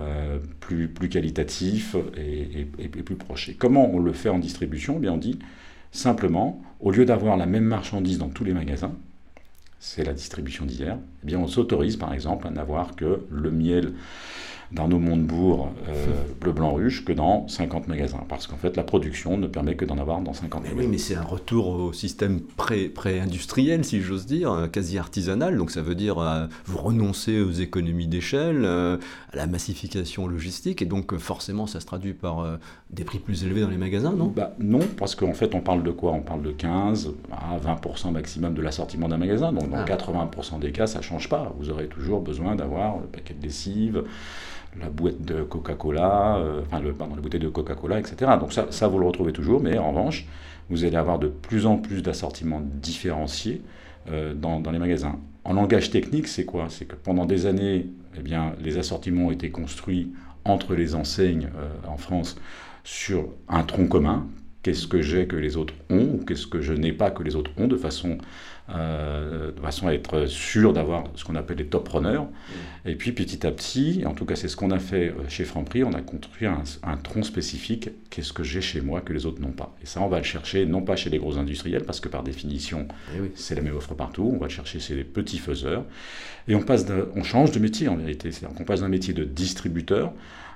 plus, 0.61 0.89
plus 0.89 1.09
qualitatifs 1.09 1.97
et, 2.17 2.65
plus 2.65 3.17
proches. 3.17 3.53
comment 3.59 3.89
on 3.91 4.01
le 4.01 4.13
fait 4.13 4.29
en 4.29 4.39
distribution? 4.39 4.97
Eh 4.99 5.01
bien, 5.01 5.13
On 5.13 5.19
dit 5.19 5.39
simplement, 5.93 6.63
au 6.81 6.91
lieu 6.91 7.07
d'avoir 7.07 7.37
la 7.37 7.47
même 7.47 7.65
marchandise 7.65 8.19
dans 8.19 8.29
tous 8.29 8.45
les 8.45 8.53
magasins, 8.53 8.95
c'est 9.79 10.05
la 10.05 10.13
distribution 10.13 10.67
d'hier, 10.67 10.99
eh 11.27 11.37
on 11.37 11.47
s'autorise 11.47 11.97
par 11.97 12.13
exemple 12.13 12.47
à 12.47 12.51
n'avoir 12.51 12.97
que 12.97 13.21
le 13.31 13.51
miel 13.51 13.93
d'Arnaud 14.73 14.99
Montebourg 14.99 15.73
euh, 15.89 16.07
Bleu 16.41 16.53
Blanc 16.53 16.75
Ruche 16.75 17.05
que 17.05 17.13
dans 17.13 17.47
50 17.49 17.89
magasins. 17.89 18.25
Parce 18.29 18.47
qu'en 18.47 18.57
fait, 18.57 18.77
la 18.77 18.83
production 18.83 19.37
ne 19.37 19.47
permet 19.47 19.77
que 19.77 19.85
d'en 19.85 19.99
avoir 19.99 20.21
dans 20.21 20.33
50 20.33 20.63
mais 20.63 20.69
magasins. 20.69 20.85
Oui, 20.85 20.91
mais 20.91 20.99
c'est 20.99 21.15
un 21.15 21.23
retour 21.23 21.69
au 21.69 21.93
système 21.93 22.41
pré-industriel, 22.41 23.85
si 23.85 24.01
j'ose 24.01 24.27
dire, 24.27 24.53
euh, 24.53 24.67
quasi 24.67 24.99
artisanal. 24.99 25.57
Donc 25.57 25.71
ça 25.71 25.83
veut 25.83 25.95
dire 25.95 26.19
euh, 26.19 26.47
vous 26.65 26.79
renoncez 26.79 27.41
aux 27.41 27.53
économies 27.53 28.09
d'échelle, 28.09 28.65
à 28.65 29.37
la 29.37 29.47
massification 29.47 30.27
logistique, 30.27 30.83
et 30.83 30.87
donc 30.87 31.17
forcément 31.17 31.67
ça 31.67 31.81
se 31.81 31.87
traduit 31.87 32.15
par 32.15 32.59
des 32.91 33.05
prix 33.05 33.19
plus 33.19 33.45
élevés 33.45 33.61
dans 33.61 33.71
les 33.71 33.77
magasins, 33.77 34.13
non? 34.13 34.33
Bah, 34.35 34.55
Non, 34.59 34.81
parce 34.97 35.15
qu'en 35.15 35.35
fait 35.35 35.55
on 35.55 35.61
parle 35.61 35.83
de 35.83 35.91
quoi? 35.91 36.13
On 36.13 36.23
parle 36.23 36.43
de 36.43 36.51
15 36.51 37.13
à 37.33 37.59
20% 37.59 38.13
maximum 38.13 38.55
de 38.55 38.63
l'assortiment 38.63 39.09
d'un 39.09 39.19
magasin. 39.19 39.53
Donc 39.53 39.71
dans 39.71 39.85
80% 39.85 40.53
ah. 40.55 40.59
des 40.61 40.73
cas, 40.73 40.87
ça 40.87 40.99
ne 40.99 41.05
change 41.05 41.29
pas. 41.29 41.53
Vous 41.59 41.71
aurez 41.71 41.87
toujours 41.87 42.21
besoin 42.21 42.57
d'avoir 42.57 42.99
le 42.99 43.07
paquet 43.07 43.35
de 43.35 43.43
lessive, 43.43 44.05
la 44.81 44.89
boîte 44.89 45.23
de 45.23 45.43
Coca-Cola, 45.43 46.37
euh, 46.39 46.63
enfin, 46.67 46.81
pardon, 46.99 47.15
la 47.15 47.23
bouteille 47.23 47.41
de 47.41 47.49
Coca-Cola, 47.49 47.99
etc. 47.99 48.33
Donc 48.39 48.53
ça, 48.53 48.89
vous 48.89 48.99
le 48.99 49.07
retrouvez 49.07 49.33
toujours, 49.33 49.61
mais 49.61 49.79
en 49.79 49.91
revanche, 49.91 50.27
vous 50.69 50.85
allez 50.85 50.97
avoir 50.97 51.19
de 51.19 51.29
plus 51.29 51.67
en 51.67 51.77
plus 51.79 52.03
d'assortiments 52.03 52.63
différenciés 52.63 53.63
euh, 54.11 54.35
dans, 54.35 54.61
dans, 54.61 54.71
les 54.71 54.79
magasins. 54.79 55.19
En 55.45 55.55
langage 55.55 55.91
technique, 55.91 56.29
c'est 56.29 56.45
quoi? 56.45 56.67
C'est 56.69 56.87
que 56.87 56.97
pendant 56.97 57.25
des 57.25 57.47
années, 57.47 57.87
eh 58.17 58.21
bien, 58.21 58.55
les 58.61 58.79
assortiments 58.79 59.27
ont 59.27 59.31
été 59.31 59.51
construits 59.51 60.13
entre 60.45 60.75
les 60.75 60.95
enseignes 60.95 61.49
euh, 61.57 61.69
en 61.89 61.97
France 61.97 62.37
sur 62.85 63.29
un 63.49 63.63
tronc 63.63 63.87
commun. 63.87 64.27
Qu'est-ce 64.63 64.87
que 64.87 65.01
j'ai 65.01 65.27
que 65.27 65.37
les 65.37 65.57
autres 65.57 65.75
ont 65.91 66.15
ou 66.15 66.25
qu'est-ce 66.25 66.47
que 66.47 66.61
je 66.61 66.73
n'ai 66.73 66.93
pas 66.93 67.11
que 67.11 67.23
les 67.23 67.37
autres 67.37 67.53
ont 67.57 67.69
de 67.69 67.77
façon 67.77 68.19
euh, 68.69 69.53
de 69.53 69.61
façon 69.61 69.87
à 69.87 69.95
être 69.95 70.27
sûr 70.27 70.73
d'avoir 70.73 71.05
ce 71.15 71.25
qu'on 71.25 71.37
appelle 71.37 71.59
les 71.59 71.67
top 71.67 71.89
runners. 71.89 72.19
Mm. 72.19 72.89
Et 72.89 72.95
puis 72.97 73.13
petit 73.13 73.47
à 73.47 73.53
petit, 73.53 74.03
en 74.07 74.13
tout 74.13 74.25
cas 74.25 74.35
c'est 74.35 74.49
ce 74.49 74.57
qu'on 74.57 74.73
a 74.73 74.81
fait 74.81 75.11
euh, 75.11 75.29
chez 75.29 75.45
Franprix, 75.45 75.85
on 75.85 75.93
a 75.93 76.01
construit 76.01 76.47
un, 76.47 76.97
tronc 76.97 77.23
spécifique, 77.23 77.91
qu'est-ce 78.11 78.33
que 78.33 78.43
j'ai 78.43 78.61
chez 78.61 78.81
moi 78.81 79.01
que 79.03 79.13
les 79.13 79.25
autres 79.25 79.41
n'ont 79.41 79.53
pas? 79.53 79.77
Et 79.83 79.87
ça 79.87 80.01
on 80.01 80.09
va 80.09 80.19
le 80.19 80.25
chercher 80.25 80.67
non 80.67 80.83
pas 80.83 80.97
chez 80.97 81.11
les 81.11 81.19
gros 81.19 81.39
industriels, 81.39 81.85
parce 81.85 82.01
que 82.01 82.09
par 82.09 82.25
définition 82.25 82.89
eh 83.15 83.31
c'est 83.37 83.55
la 83.55 83.63
même 83.63 83.77
offre 83.77 83.95
partout, 83.95 84.33
on 84.35 84.39
va 84.39 84.47
le 84.47 84.53
chercher 84.53 84.81
chez 84.81 84.97
les 84.97 85.05
petits 85.05 85.39
faiseurs. 85.39 85.85
Et 86.49 86.55
on, 86.55 86.63
passe 86.63 86.87
on 87.15 87.23
change 87.23 87.53
de 87.53 87.59
métier 87.61 87.89
en 87.89 87.97
vérité, 87.97 88.33
c'est-à-dire 88.33 88.57
qu'on 88.57 88.65
passe 88.65 88.81
d'un 88.81 88.89
métier 88.89 89.15
de 89.15 89.25
distributeur 89.25 90.13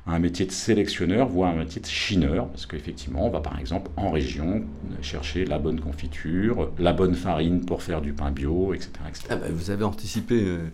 un 0.07 0.19
métier 0.19 0.47
de 0.47 0.51
sélectionneur, 0.51 1.29
voire 1.29 1.53
un 1.53 1.57
métier 1.57 1.81
de 1.81 1.87
chineur, 1.87 2.49
parce 2.49 2.67
qu'effectivement, 2.67 3.27
on 3.27 3.31
va 3.31 3.41
par 3.41 3.59
exemple 3.59 3.91
en 3.97 4.11
région 4.11 4.65
chercher 5.03 5.45
la 5.45 5.59
bonne 5.59 5.81
confiture, 5.81 6.71
la 6.79 6.93
bonne 6.93 7.15
farine 7.15 7.65
pour 7.65 7.83
faire 7.83 8.00
du 8.01 8.13
pain 8.13 8.31
bio, 8.31 8.75
etc. 8.75 8.91
Ah 9.29 9.37
bah, 9.37 9.47
vous 9.51 9.71
avez 9.71 9.85
anticipé 9.85 10.43
euh, 10.45 10.71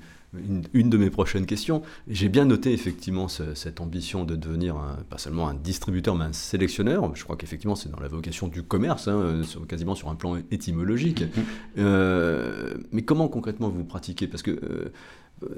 une, 0.74 0.90
de 0.90 0.96
mes 0.96 1.10
prochaines 1.10 1.46
questions. 1.46 1.82
J'ai 2.08 2.28
bien 2.28 2.44
noté 2.44 2.72
effectivement 2.72 3.28
cette 3.28 3.80
ambition 3.80 4.24
de 4.24 4.36
devenir 4.36 4.76
pas 5.08 5.18
seulement 5.18 5.48
un 5.48 5.54
distributeur, 5.54 6.14
mais 6.14 6.24
un 6.24 6.32
sélectionneur. 6.32 7.14
Je 7.14 7.24
crois 7.24 7.36
qu'effectivement 7.36 7.76
c'est 7.76 7.90
dans 7.90 8.00
la 8.00 8.08
vocation 8.08 8.48
du 8.48 8.62
commerce, 8.62 9.08
hein, 9.08 9.42
quasiment 9.68 9.94
sur 9.94 10.08
un 10.08 10.14
plan 10.14 10.36
étymologique. 10.50 11.22
Mm-hmm. 11.22 11.42
Euh, 11.78 12.74
mais 12.92 13.02
comment 13.02 13.28
concrètement 13.28 13.68
vous 13.68 13.84
pratiquez? 13.84 14.26
Parce 14.26 14.42
que 14.42 14.50
euh, 14.50 14.92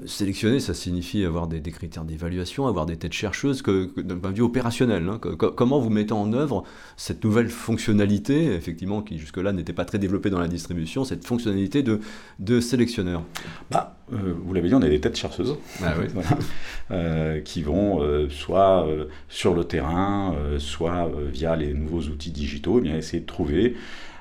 sélectionner, 0.05 0.59
ça 0.59 0.73
signifie 0.73 1.23
avoir 1.23 1.47
des, 1.47 1.61
critères 1.61 2.03
d'évaluation, 2.03 2.67
avoir 2.67 2.85
des 2.85 2.97
têtes 2.97 3.13
chercheuses, 3.13 3.61
que, 3.61 3.89
d'un 4.01 4.17
point 4.17 4.31
de 4.31 4.35
vue 4.35 4.41
opérationnel. 4.41 5.07
Hein, 5.07 5.19
comment 5.19 5.79
vous 5.79 5.89
mettez 5.89 6.11
en 6.11 6.33
œuvre 6.33 6.63
cette 6.97 7.23
nouvelle 7.23 7.49
fonctionnalité, 7.49 8.53
effectivement, 8.53 9.01
qui 9.01 9.17
jusque-là 9.17 9.53
n'était 9.53 9.73
pas 9.73 9.85
très 9.85 9.97
développée 9.97 10.29
dans 10.29 10.39
la 10.39 10.49
distribution, 10.49 11.05
cette 11.05 11.25
fonctionnalité 11.25 11.81
de, 11.81 12.01
de 12.39 12.59
sélectionneur? 12.59 13.23
Bah, 13.71 13.95
euh, 14.11 14.33
Vous 14.43 14.53
l'avez 14.53 14.67
dit, 14.67 14.75
on 14.75 14.81
a 14.81 14.89
des 14.89 14.99
têtes 14.99 15.17
chercheuses. 15.17 15.55
Ah 15.81 15.93
euh, 16.91 17.39
qui 17.39 17.61
vont 17.61 18.01
euh, 18.01 18.27
soit 18.29 18.85
sur 19.29 19.53
le 19.53 19.63
terrain, 19.63 20.35
soit 20.57 21.09
via 21.31 21.55
les 21.55 21.73
nouveaux 21.73 22.01
outils 22.01 22.31
digitaux, 22.31 22.79
eh 22.79 22.81
bien, 22.81 22.97
essayer 22.97 23.21
de 23.21 23.27
trouver 23.27 23.75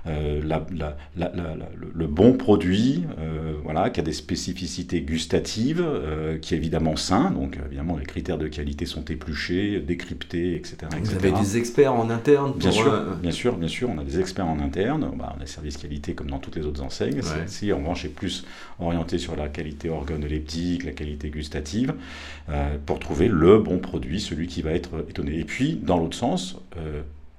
euh, 0.06 0.40
le 1.94 2.06
bon 2.06 2.34
produit, 2.34 3.04
euh, 3.18 3.54
voilà, 3.62 3.90
qui 3.90 4.00
a 4.00 4.02
des 4.02 4.12
spécificités 4.12 5.00
gustatives, 5.02 5.84
euh, 5.84 6.38
qui 6.38 6.54
est 6.54 6.56
évidemment 6.56 6.96
sain. 6.96 7.30
Donc 7.30 7.58
évidemment, 7.66 7.96
les 7.96 8.06
critères 8.06 8.38
de 8.38 8.48
qualité 8.48 8.86
sont 8.86 9.04
épluchés, 9.04 9.80
décryptés, 9.80 10.54
etc. 10.54 10.76
Vous 11.00 11.14
avez 11.14 11.32
des 11.32 11.56
experts 11.56 11.92
en 11.92 12.10
interne 12.10 12.52
Bien 12.56 12.70
sûr, 12.70 13.16
bien 13.16 13.30
sûr, 13.30 13.56
bien 13.56 13.68
sûr. 13.68 13.90
On 13.90 13.98
a 13.98 14.04
des 14.04 14.20
experts 14.20 14.46
en 14.46 14.60
interne. 14.60 15.10
Bah, 15.18 15.34
on 15.36 15.40
a 15.40 15.44
des 15.44 15.50
services 15.50 15.76
qualité 15.76 16.14
comme 16.14 16.30
dans 16.30 16.38
toutes 16.38 16.56
les 16.56 16.66
autres 16.66 16.82
enseignes. 16.82 17.20
Si 17.46 17.72
en 17.72 17.78
revanche 17.78 18.04
est 18.04 18.08
plus 18.08 18.44
orienté 18.78 19.18
sur 19.18 19.36
la 19.36 19.48
qualité 19.48 19.90
organoleptique, 19.90 20.84
la 20.84 20.92
qualité 20.92 21.30
gustative, 21.30 21.94
pour 22.86 22.98
trouver 22.98 23.28
le 23.28 23.58
bon 23.58 23.78
produit, 23.78 24.20
celui 24.20 24.46
qui 24.46 24.62
va 24.62 24.70
être 24.72 25.04
étonné. 25.08 25.38
Et 25.38 25.44
puis, 25.44 25.78
dans 25.82 25.98
l'autre 25.98 26.16
sens, 26.16 26.56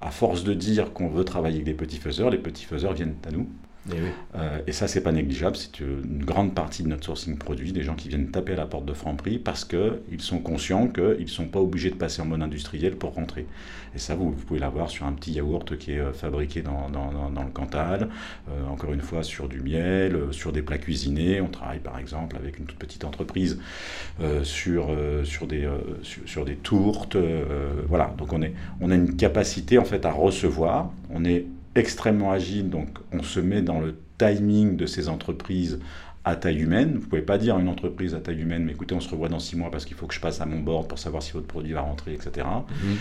à 0.00 0.10
force 0.10 0.44
de 0.44 0.54
dire 0.54 0.92
qu'on 0.92 1.08
veut 1.08 1.24
travailler 1.24 1.56
avec 1.56 1.66
des 1.66 1.74
petits 1.74 1.98
faiseurs, 1.98 2.30
les 2.30 2.38
petits 2.38 2.64
faiseurs 2.64 2.92
viennent 2.94 3.16
à 3.26 3.30
nous. 3.30 3.48
Et, 3.88 3.94
eh 3.96 4.38
euh, 4.38 4.60
et 4.66 4.72
ça, 4.72 4.88
c'est 4.88 5.02
pas 5.02 5.12
négligeable. 5.12 5.56
C'est 5.56 5.80
une 5.80 6.24
grande 6.24 6.54
partie 6.54 6.82
de 6.82 6.88
notre 6.88 7.04
sourcing 7.04 7.38
produit, 7.38 7.72
des 7.72 7.82
gens 7.82 7.94
qui 7.94 8.08
viennent 8.08 8.30
taper 8.30 8.52
à 8.52 8.56
la 8.56 8.66
porte 8.66 8.84
de 8.84 8.92
Franprix 8.92 9.38
parce 9.38 9.64
qu'ils 9.64 10.20
sont 10.20 10.40
conscients 10.40 10.88
qu'ils 10.88 11.22
ne 11.22 11.26
sont 11.26 11.48
pas 11.48 11.60
obligés 11.60 11.90
de 11.90 11.94
passer 11.94 12.20
en 12.20 12.26
mode 12.26 12.42
industriel 12.42 12.96
pour 12.96 13.14
rentrer. 13.14 13.46
Et 13.94 13.98
ça, 13.98 14.14
vous, 14.14 14.30
pouvez 14.30 14.60
l'avoir 14.60 14.90
sur 14.90 15.06
un 15.06 15.12
petit 15.12 15.32
yaourt 15.32 15.76
qui 15.78 15.92
est 15.92 15.98
euh, 15.98 16.12
fabriqué 16.12 16.62
dans, 16.62 16.90
dans, 16.90 17.10
le 17.42 17.50
Cantal, 17.50 18.08
euh, 18.48 18.66
encore 18.68 18.92
une 18.92 19.00
fois 19.00 19.22
sur 19.22 19.48
du 19.48 19.60
miel, 19.60 20.28
sur 20.30 20.52
des 20.52 20.62
plats 20.62 20.78
cuisinés. 20.78 21.40
On 21.40 21.48
travaille 21.48 21.80
par 21.80 21.98
exemple 21.98 22.36
avec 22.36 22.58
une 22.58 22.66
toute 22.66 22.78
petite 22.78 23.04
entreprise 23.04 23.58
sur, 24.42 24.94
sur, 25.24 25.46
des, 25.46 25.68
sur, 26.02 26.28
sur, 26.28 26.44
des 26.44 26.56
tourtes. 26.56 27.16
voilà, 27.88 28.14
donc 28.18 28.32
on, 28.32 28.42
est, 28.42 28.52
on 28.80 28.90
a 28.90 28.94
une 28.94 29.16
capacité 29.16 29.78
en 29.78 29.84
fait 29.84 30.04
à 30.04 30.12
recevoir. 30.12 30.92
On 31.10 31.24
est 31.24 31.46
extrêmement 31.74 32.32
agile, 32.32 32.70
donc 32.70 32.98
on 33.12 33.22
se 33.22 33.40
met 33.40 33.62
dans 33.62 33.80
le 33.80 33.96
timing 34.18 34.76
de 34.76 34.86
ces 34.86 35.08
entreprises 35.08 35.80
à 36.24 36.36
taille 36.36 36.60
humaine. 36.60 36.94
Vous 36.94 37.00
ne 37.00 37.06
pouvez 37.06 37.22
pas 37.22 37.38
dire 37.38 37.56
à 37.56 37.60
une 37.60 37.68
entreprise 37.68 38.14
à 38.14 38.20
taille 38.20 38.40
humaine, 38.40 38.64
mais 38.64 38.72
écoutez, 38.72 38.94
on 38.94 39.00
se 39.00 39.08
revoit 39.08 39.28
dans 39.28 39.38
six 39.38 39.56
mois 39.56 39.70
parce 39.70 39.84
qu'il 39.84 39.96
faut 39.96 40.06
que 40.06 40.14
je 40.14 40.20
passe 40.20 40.40
à 40.40 40.46
mon 40.46 40.60
board 40.60 40.86
pour 40.86 40.98
savoir 40.98 41.22
si 41.22 41.32
votre 41.32 41.46
produit 41.46 41.72
va 41.72 41.80
rentrer, 41.80 42.12
etc. 42.12 42.46
Mhm. 42.68 42.96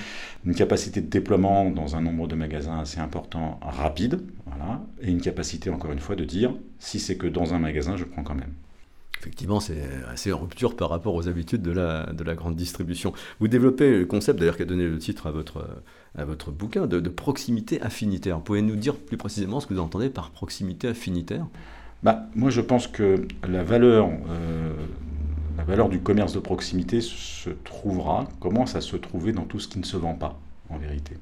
Une 0.46 0.56
capacité 0.56 1.02
de 1.02 1.08
déploiement 1.08 1.70
dans 1.70 1.96
un 1.96 2.02
nombre 2.02 2.28
de 2.28 2.36
magasins 2.36 2.80
assez 2.80 3.00
important, 3.00 3.60
rapide, 3.62 4.22
voilà, 4.46 4.82
et 5.02 5.12
une 5.12 5.22
capacité, 5.22 5.70
encore 5.70 5.92
une 5.92 6.00
fois, 6.00 6.16
de 6.16 6.24
dire, 6.24 6.54
si 6.80 7.00
c'est 7.00 7.18
que 7.18 7.28
dans 7.28 7.54
un 7.54 7.60
magasin, 7.60 7.98
je 7.98 8.06
prends 8.06 8.24
quand 8.24 8.36
même. 8.36 8.54
Effectivement, 9.20 9.60
c'est 9.60 9.84
assez 10.10 10.32
en 10.32 10.40
rupture 10.40 10.76
par 10.78 10.90
rapport 10.90 11.14
aux 11.14 11.28
habitudes 11.28 11.62
de 11.62 11.72
la, 11.72 12.06
de 12.14 12.24
la 12.24 12.36
grande 12.36 12.56
distribution. 12.56 13.12
Vous 13.40 13.50
développez 13.50 14.00
le 14.00 14.06
concept, 14.06 14.40
d'ailleurs, 14.40 14.56
qui 14.56 14.62
a 14.62 14.66
donné 14.66 14.88
le 14.88 14.98
titre 14.98 15.28
à 15.28 15.32
votre, 15.32 15.66
à 16.18 16.26
votre 16.26 16.52
bouquin, 16.52 16.88
de, 16.88 17.10
proximité 17.10 17.82
affinitaire. 17.82 18.40
Pouvez 18.40 18.62
nous 18.62 18.76
dire 18.76 18.96
plus 18.96 19.18
précisément 19.18 19.60
ce 19.60 19.68
que 19.68 19.74
vous 19.74 19.80
entendez 19.80 20.10
par 20.10 20.32
proximité 20.32 20.88
affinitaire? 20.88 21.46
Bah, 22.04 22.28
Moi, 22.36 22.50
je 22.50 22.62
pense 22.62 22.88
que 22.88 23.28
la 23.48 23.64
valeur, 23.64 24.10
euh, 24.30 24.74
la 25.58 25.64
valeur 25.64 25.90
du 25.90 26.00
commerce 26.00 26.34
de 26.34 26.40
proximité 26.40 27.02
se 27.02 27.50
trouvera, 27.50 28.28
commence 28.40 28.76
à 28.76 28.82
se 28.82 28.96
trouver 28.96 29.34
dans 29.34 29.44
tout 29.44 29.60
ce 29.60 29.68
qui 29.68 29.80
ne 29.80 29.86
se 29.86 29.98
vend 29.98 30.14
pas, 30.14 30.40
en 30.70 30.78
vérité. 30.78 31.16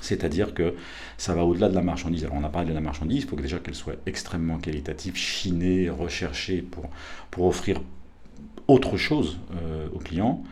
C'est-à-dire 0.00 0.54
que 0.54 0.74
ça 1.18 1.34
va 1.34 1.44
au-delà 1.44 1.68
de 1.68 1.74
la 1.74 1.82
marchandise. 1.82 2.24
Alors 2.24 2.36
on 2.36 2.44
a 2.44 2.48
parlé 2.48 2.70
de 2.70 2.74
la 2.74 2.80
marchandise, 2.80 3.22
il 3.22 3.28
faut 3.28 3.36
déjà 3.36 3.58
qu'elle 3.58 3.74
soit 3.74 3.96
extrêmement 4.06 4.58
qualitative, 4.58 5.16
chinée, 5.16 5.90
recherchée 5.90 6.62
pour, 6.62 6.88
pour 7.30 7.46
offrir 7.46 7.80
autre 8.68 8.96
chose 8.96 9.38
euh, 9.54 9.88
aux 9.92 9.98
clients. 9.98 10.42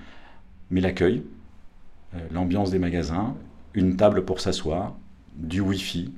Mais 0.70 0.80
l'accueil, 0.80 1.22
euh, 2.14 2.18
l'ambiance 2.30 2.70
des 2.70 2.78
magasins, 2.78 3.34
une 3.74 3.96
table 3.96 4.24
pour 4.24 4.40
s'asseoir, 4.40 4.94
du 5.34 5.60
Wi-Fi, 5.60 6.12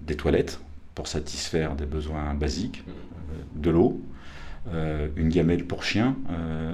des 0.00 0.16
toilettes 0.16 0.60
pour 0.94 1.08
satisfaire 1.08 1.76
des 1.76 1.86
besoins 1.86 2.34
basiques, 2.34 2.84
euh, 2.88 2.92
de 3.54 3.70
l'eau, 3.70 4.00
une 5.16 5.30
gamelle 5.30 5.66
pour 5.66 5.82
chien 5.82 6.16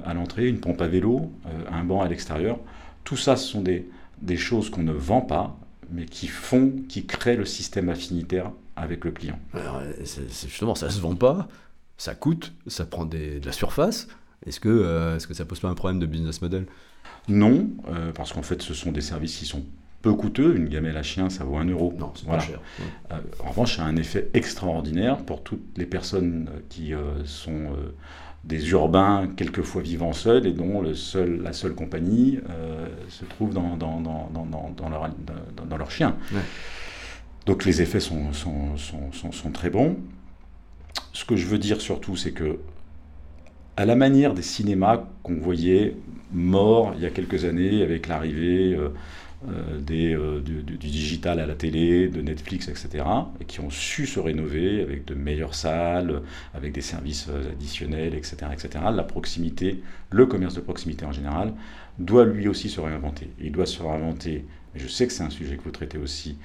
à 0.05 0.13
l'entrée, 0.13 0.49
une 0.49 0.59
pompe 0.59 0.83
à 0.83 0.89
vélo, 0.89 1.31
un 1.71 1.85
banc 1.85 2.03
à 2.03 2.09
l'extérieur. 2.09 2.59
Tout 3.05 3.17
ça, 3.17 3.37
ce 3.37 3.47
sont 3.47 3.61
des, 3.61 3.89
des 4.21 4.37
choses 4.37 4.71
qu'on 4.71 4.83
ne 4.83 4.93
vend 4.93 5.21
pas, 5.21 5.59
mais 5.91 6.07
qui 6.07 6.27
font, 6.27 6.73
qui 6.89 7.07
créent 7.07 7.37
le 7.37 7.45
système 7.45 7.89
affinitaire 7.89 8.51
avec 8.77 9.05
le 9.05 9.11
client. 9.11 9.39
Alors, 9.55 9.81
justement, 10.29 10.75
ça 10.75 10.87
ne 10.87 10.93
se 10.93 11.01
vend 11.01 11.15
pas, 11.15 11.49
ça 11.97 12.15
coûte, 12.15 12.53
ça 12.67 12.87
prend 12.87 13.05
de 13.05 13.41
la 13.45 13.53
surface. 13.53 14.09
Est-ce 14.45 14.61
que, 14.61 14.69
euh, 14.69 15.17
est-ce 15.17 15.27
que 15.27 15.35
ça 15.35 15.45
pose 15.45 15.61
pas 15.61 15.69
un 15.69 15.75
problème 15.75 15.99
de 15.99 16.07
business 16.07 16.43
model? 16.43 16.67
Non, 17.29 17.69
euh, 17.89 18.13
parce 18.13 18.33
qu'en 18.33 18.43
fait, 18.43 18.63
ce 18.63 18.75
sont 18.75 18.93
des 18.93 19.01
services 19.01 19.37
qui 19.37 19.47
sont 19.47 19.65
peu 20.07 20.15
coûteux. 20.15 20.57
Une 20.57 20.69
gamelle 20.69 20.97
à 20.97 21.03
chien, 21.03 21.31
ça 21.31 21.45
vaut 21.45 21.57
1 21.57 21.67
euro. 21.67 21.95
Non, 21.99 22.13
c'est 22.15 22.27
pas 22.27 22.39
cher. 22.39 22.61
Euh, 23.11 23.19
en 23.45 23.51
revanche, 23.51 23.77
ça 23.77 23.85
a 23.85 23.87
un 23.87 23.97
effet 23.97 24.31
extraordinaire 24.35 25.19
pour 25.19 25.43
toutes 25.43 25.77
les 25.77 25.87
personnes 25.87 26.49
qui 26.69 26.93
sont 27.25 27.71
des 28.47 28.71
urbains 28.71 29.29
quelquefois 29.37 29.83
vivant 29.83 30.13
seuls 30.13 30.47
et 30.47 30.53
dont 30.53 30.81
le 30.81 30.95
seul, 30.95 31.43
la 31.43 31.53
seule 31.53 31.75
compagnie 31.75 32.39
euh, 32.49 32.87
se 33.09 33.25
trouve 33.25 33.53
dans, 33.53 33.77
dans, 33.77 34.01
dans, 34.01 34.31
dans 34.31 34.89
leur, 34.89 35.11
dans, 35.69 35.77
leur 35.77 35.91
chien. 35.91 36.15
Donc 37.45 37.65
les 37.65 37.83
effets 37.83 38.01
sont, 38.01 38.33
sont, 38.33 38.77
sont, 38.77 39.33
sont, 39.33 39.51
très 39.51 39.71
bons. 39.71 39.97
Ce 41.13 41.25
que 41.25 41.37
je 41.37 41.47
veux 41.47 41.59
dire 41.59 41.81
surtout, 41.81 42.17
c'est 42.17 42.33
que 42.33 42.59
à 43.77 43.85
la 43.85 43.97
manière 43.97 44.33
des 44.33 44.43
cinémas 44.43 45.05
qu'on 45.23 45.39
voyait 45.39 45.97
morts 46.33 46.95
il 46.97 47.03
y 47.03 47.07
a 47.07 47.11
quelques 47.11 47.45
années 47.45 47.83
avec 47.83 48.07
l'arrivée 48.07 48.79
euh, 49.47 49.81
euh, 49.90 50.40
du, 50.40 50.62
digital 50.78 51.40
à 51.40 51.47
la 51.47 51.55
télé, 51.55 52.09
de 52.09 52.23
Netflix, 52.23 52.69
etc., 52.69 53.05
et 53.38 53.45
qui 53.45 53.61
ont 53.61 53.69
su 53.69 54.07
se 54.07 54.19
rénover 54.19 54.81
avec 54.81 55.05
de 55.05 55.14
meilleures 55.14 55.55
salles, 55.55 56.23
avec 56.55 56.73
des 56.73 56.81
services 56.81 57.26
euh, 57.28 57.52
additionnels, 57.52 58.14
etc., 58.14 58.37
etc. 58.52 58.85
La 58.95 59.02
proximité, 59.02 59.83
le 60.11 60.25
commerce 60.25 60.55
de 60.55 60.61
proximité 60.61 61.05
en 61.05 61.12
général, 61.12 61.52
doit 61.99 62.25
lui 62.25 62.49
aussi 62.49 62.71
se 62.71 62.81
réinventer. 62.81 63.31
Il 63.38 63.52
doit 63.52 63.66
se 63.66 63.83
réinventer, 63.83 64.47
je 64.75 64.88
sais 64.88 65.07
que 65.07 65.12
c'est 65.12 65.25
un 65.25 65.31
sujet 65.31 65.57
que 65.57 65.62
vous 65.62 65.71
traitez 65.71 65.99
aussi, 65.99 66.38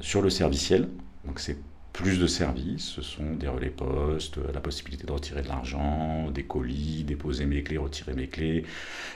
sur 0.00 0.20
le 0.20 0.28
serviciel, 0.28 0.88
donc 1.24 1.40
c'est 1.40 1.56
plus 1.94 2.18
de 2.18 2.26
services, 2.26 2.84
ce 2.84 3.02
sont 3.02 3.34
des 3.34 3.48
relais 3.48 3.70
postes, 3.70 4.38
la 4.52 4.60
possibilité 4.60 5.06
de 5.06 5.12
retirer 5.12 5.42
de 5.42 5.48
l'argent, 5.48 6.30
des 6.30 6.42
colis, 6.42 7.02
déposer 7.04 7.46
mes 7.46 7.62
clés, 7.62 7.78
retirer 7.78 8.12
mes 8.14 8.26
clés, 8.26 8.64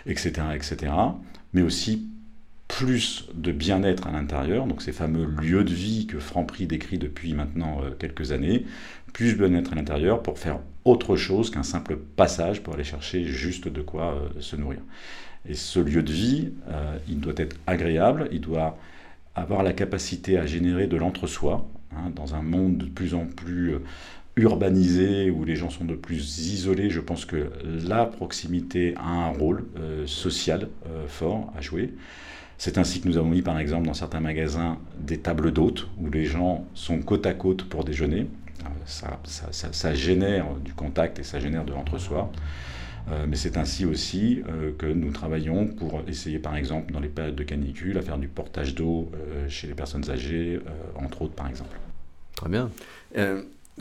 etc., 0.06 0.32
etc. 0.54 0.92
Mais 1.52 1.62
aussi 1.62 2.08
plus 2.68 3.26
de 3.34 3.50
bien-être 3.50 4.06
à 4.06 4.12
l'intérieur, 4.12 4.66
donc 4.66 4.82
ces 4.82 4.92
fameux 4.92 5.24
lieux 5.24 5.64
de 5.64 5.72
vie 5.72 6.06
que 6.06 6.18
Franprix 6.18 6.66
décrit 6.66 6.98
depuis 6.98 7.32
maintenant 7.32 7.82
euh, 7.82 7.90
quelques 7.98 8.30
années, 8.30 8.66
plus 9.12 9.36
de 9.36 9.46
bien-être 9.46 9.72
à 9.72 9.74
l'intérieur 9.74 10.22
pour 10.22 10.38
faire 10.38 10.60
autre 10.84 11.16
chose 11.16 11.50
qu'un 11.50 11.62
simple 11.62 11.96
passage 11.96 12.62
pour 12.62 12.74
aller 12.74 12.84
chercher 12.84 13.24
juste 13.24 13.68
de 13.68 13.80
quoi 13.80 14.14
euh, 14.14 14.40
se 14.40 14.54
nourrir. 14.54 14.80
Et 15.48 15.54
ce 15.54 15.80
lieu 15.80 16.02
de 16.02 16.12
vie, 16.12 16.52
euh, 16.68 16.98
il 17.08 17.20
doit 17.20 17.32
être 17.36 17.56
agréable, 17.66 18.28
il 18.32 18.42
doit 18.42 18.78
avoir 19.34 19.62
la 19.62 19.72
capacité 19.72 20.36
à 20.36 20.46
générer 20.46 20.86
de 20.86 20.96
l'entre-soi, 20.96 21.66
hein, 21.96 22.10
dans 22.14 22.34
un 22.34 22.42
monde 22.42 22.76
de 22.76 22.86
plus 22.86 23.14
en 23.14 23.26
plus 23.26 23.76
urbanisé, 24.38 25.30
où 25.30 25.44
les 25.44 25.56
gens 25.56 25.70
sont 25.70 25.84
de 25.84 25.94
plus 25.94 26.38
isolés, 26.52 26.90
je 26.90 27.00
pense 27.00 27.24
que 27.24 27.50
la 27.64 28.06
proximité 28.06 28.94
a 28.96 29.08
un 29.08 29.28
rôle 29.28 29.64
social 30.06 30.68
fort 31.08 31.52
à 31.56 31.60
jouer. 31.60 31.92
C'est 32.58 32.76
ainsi 32.76 33.00
que 33.00 33.08
nous 33.08 33.16
avons 33.16 33.28
mis 33.28 33.42
par 33.42 33.58
exemple 33.58 33.86
dans 33.86 33.94
certains 33.94 34.20
magasins 34.20 34.78
des 34.98 35.18
tables 35.18 35.52
d'hôtes 35.52 35.86
où 36.00 36.10
les 36.10 36.24
gens 36.24 36.66
sont 36.74 36.98
côte 37.00 37.24
à 37.24 37.32
côte 37.32 37.62
pour 37.64 37.84
déjeuner. 37.84 38.26
Euh, 38.64 39.14
ça, 39.24 39.94
génère 39.94 40.46
du 40.64 40.74
contact 40.74 41.20
et 41.20 41.22
ça 41.22 41.38
génère 41.38 41.64
de 41.64 41.72
l'entre-soi. 41.72 42.32
Euh, 43.10 43.26
mais 43.28 43.36
c'est 43.36 43.56
ainsi 43.56 43.86
aussi 43.86 44.42
euh, 44.48 44.72
que 44.76 44.86
nous 44.86 45.12
travaillons 45.12 45.68
pour 45.68 46.02
essayer, 46.08 46.40
par 46.40 46.56
exemple, 46.56 46.92
dans 46.92 47.00
les 47.00 47.08
périodes 47.08 47.36
de 47.36 47.44
canicule, 47.44 47.96
à 47.96 48.02
faire 48.02 48.18
du 48.18 48.28
portage 48.28 48.74
d'eau 48.74 49.10
chez 49.48 49.68
les 49.68 49.74
personnes 49.74 50.10
âgées, 50.10 50.60
entre 50.96 51.22
autres, 51.22 51.34
par 51.34 51.48
exemple. 51.48 51.78
Très 52.34 52.48
bien. 52.48 52.70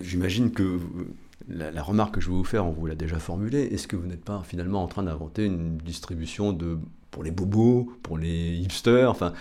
J'imagine 0.01 0.51
que 0.51 0.79
la, 1.47 1.81
remarque 1.81 2.15
que 2.15 2.21
je 2.21 2.27
vais 2.29 2.35
vous 2.35 2.43
faire, 2.43 2.65
on 2.65 2.71
vous 2.71 2.85
l'a 2.85 2.95
déjà 2.95 3.19
formulée. 3.19 3.63
Est-ce 3.63 3.87
que 3.87 3.95
vous 3.95 4.07
n'êtes 4.07 4.23
pas 4.23 4.43
finalement 4.45 4.83
en 4.83 4.87
train 4.87 5.03
d'inventer 5.03 5.45
une 5.45 5.77
distribution 5.77 6.53
de 6.53 6.77
pour 7.11 7.23
les 7.23 7.31
bobos, 7.31 7.91
pour 8.03 8.17
les 8.17 8.55
hipsters. 8.57 9.09
Enfin, 9.09 9.33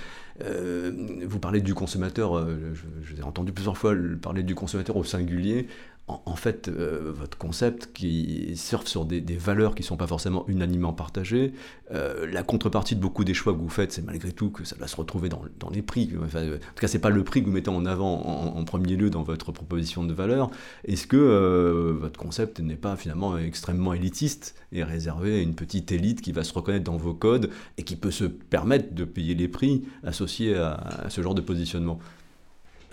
euh, 0.42 0.92
vous 1.26 1.38
parlez 1.38 1.60
du 1.60 1.74
consommateur, 1.74 2.36
euh, 2.36 2.72
je, 2.74 2.84
je, 3.02 3.14
vous 3.14 3.20
ai 3.20 3.24
entendu 3.24 3.52
plusieurs 3.52 3.76
fois 3.76 3.94
parler 4.22 4.42
du 4.42 4.54
consommateur 4.54 4.96
au 4.96 5.04
singulier 5.04 5.66
en, 6.08 6.36
fait, 6.36 6.68
euh, 6.68 7.12
votre 7.12 7.36
concept 7.36 7.90
qui 7.92 8.56
surfe 8.56 8.86
sur 8.86 9.04
des, 9.04 9.20
valeurs 9.36 9.74
qui 9.74 9.82
ne 9.82 9.86
sont 9.86 9.96
pas 9.96 10.06
forcément 10.06 10.44
unanimement 10.46 10.92
partagées, 10.92 11.52
euh, 11.90 12.28
la 12.30 12.44
contrepartie 12.44 12.94
de 12.94 13.00
beaucoup 13.00 13.24
des 13.24 13.34
choix 13.34 13.52
que 13.52 13.58
vous 13.58 13.68
faites, 13.68 13.90
c'est 13.90 14.04
malgré 14.04 14.30
tout 14.30 14.50
que 14.50 14.64
ça 14.64 14.76
va 14.78 14.86
se 14.86 14.94
retrouver 14.94 15.28
dans, 15.28 15.42
les 15.72 15.82
prix. 15.82 16.12
Enfin, 16.24 16.46
en 16.46 16.52
tout 16.52 16.80
cas, 16.80 16.86
ce 16.86 16.96
n'est 16.96 17.00
pas 17.00 17.10
le 17.10 17.24
prix 17.24 17.40
que 17.40 17.46
vous 17.46 17.52
mettez 17.52 17.70
en 17.70 17.84
avant 17.86 18.22
en, 18.56 18.64
premier 18.64 18.94
lieu 18.94 19.10
dans 19.10 19.24
votre 19.24 19.50
proposition 19.50 20.04
de 20.04 20.12
valeur. 20.12 20.50
Est-ce 20.84 21.08
que 21.08 21.16
euh, 21.16 21.96
votre 21.98 22.18
concept 22.20 22.60
n'est 22.60 22.76
pas 22.76 22.96
finalement 22.96 23.36
extrêmement 23.36 23.92
élitiste 23.92 24.54
et 24.70 24.84
réservé 24.84 25.38
à 25.38 25.40
une 25.40 25.54
petite 25.54 25.90
élite 25.90 26.20
qui 26.20 26.30
va 26.30 26.44
se 26.44 26.52
reconnaître 26.52 26.84
dans 26.84 26.96
vos 26.96 27.14
codes 27.14 27.50
et 27.78 27.82
qui 27.82 27.96
peut 27.96 28.12
se 28.12 28.24
permettre 28.24 28.94
de 28.94 29.04
payer 29.04 29.34
les 29.34 29.48
prix 29.48 29.84
associés 30.04 30.54
à 30.54 31.06
ce 31.08 31.20
genre 31.20 31.34
de 31.34 31.40
positionnement? 31.40 31.98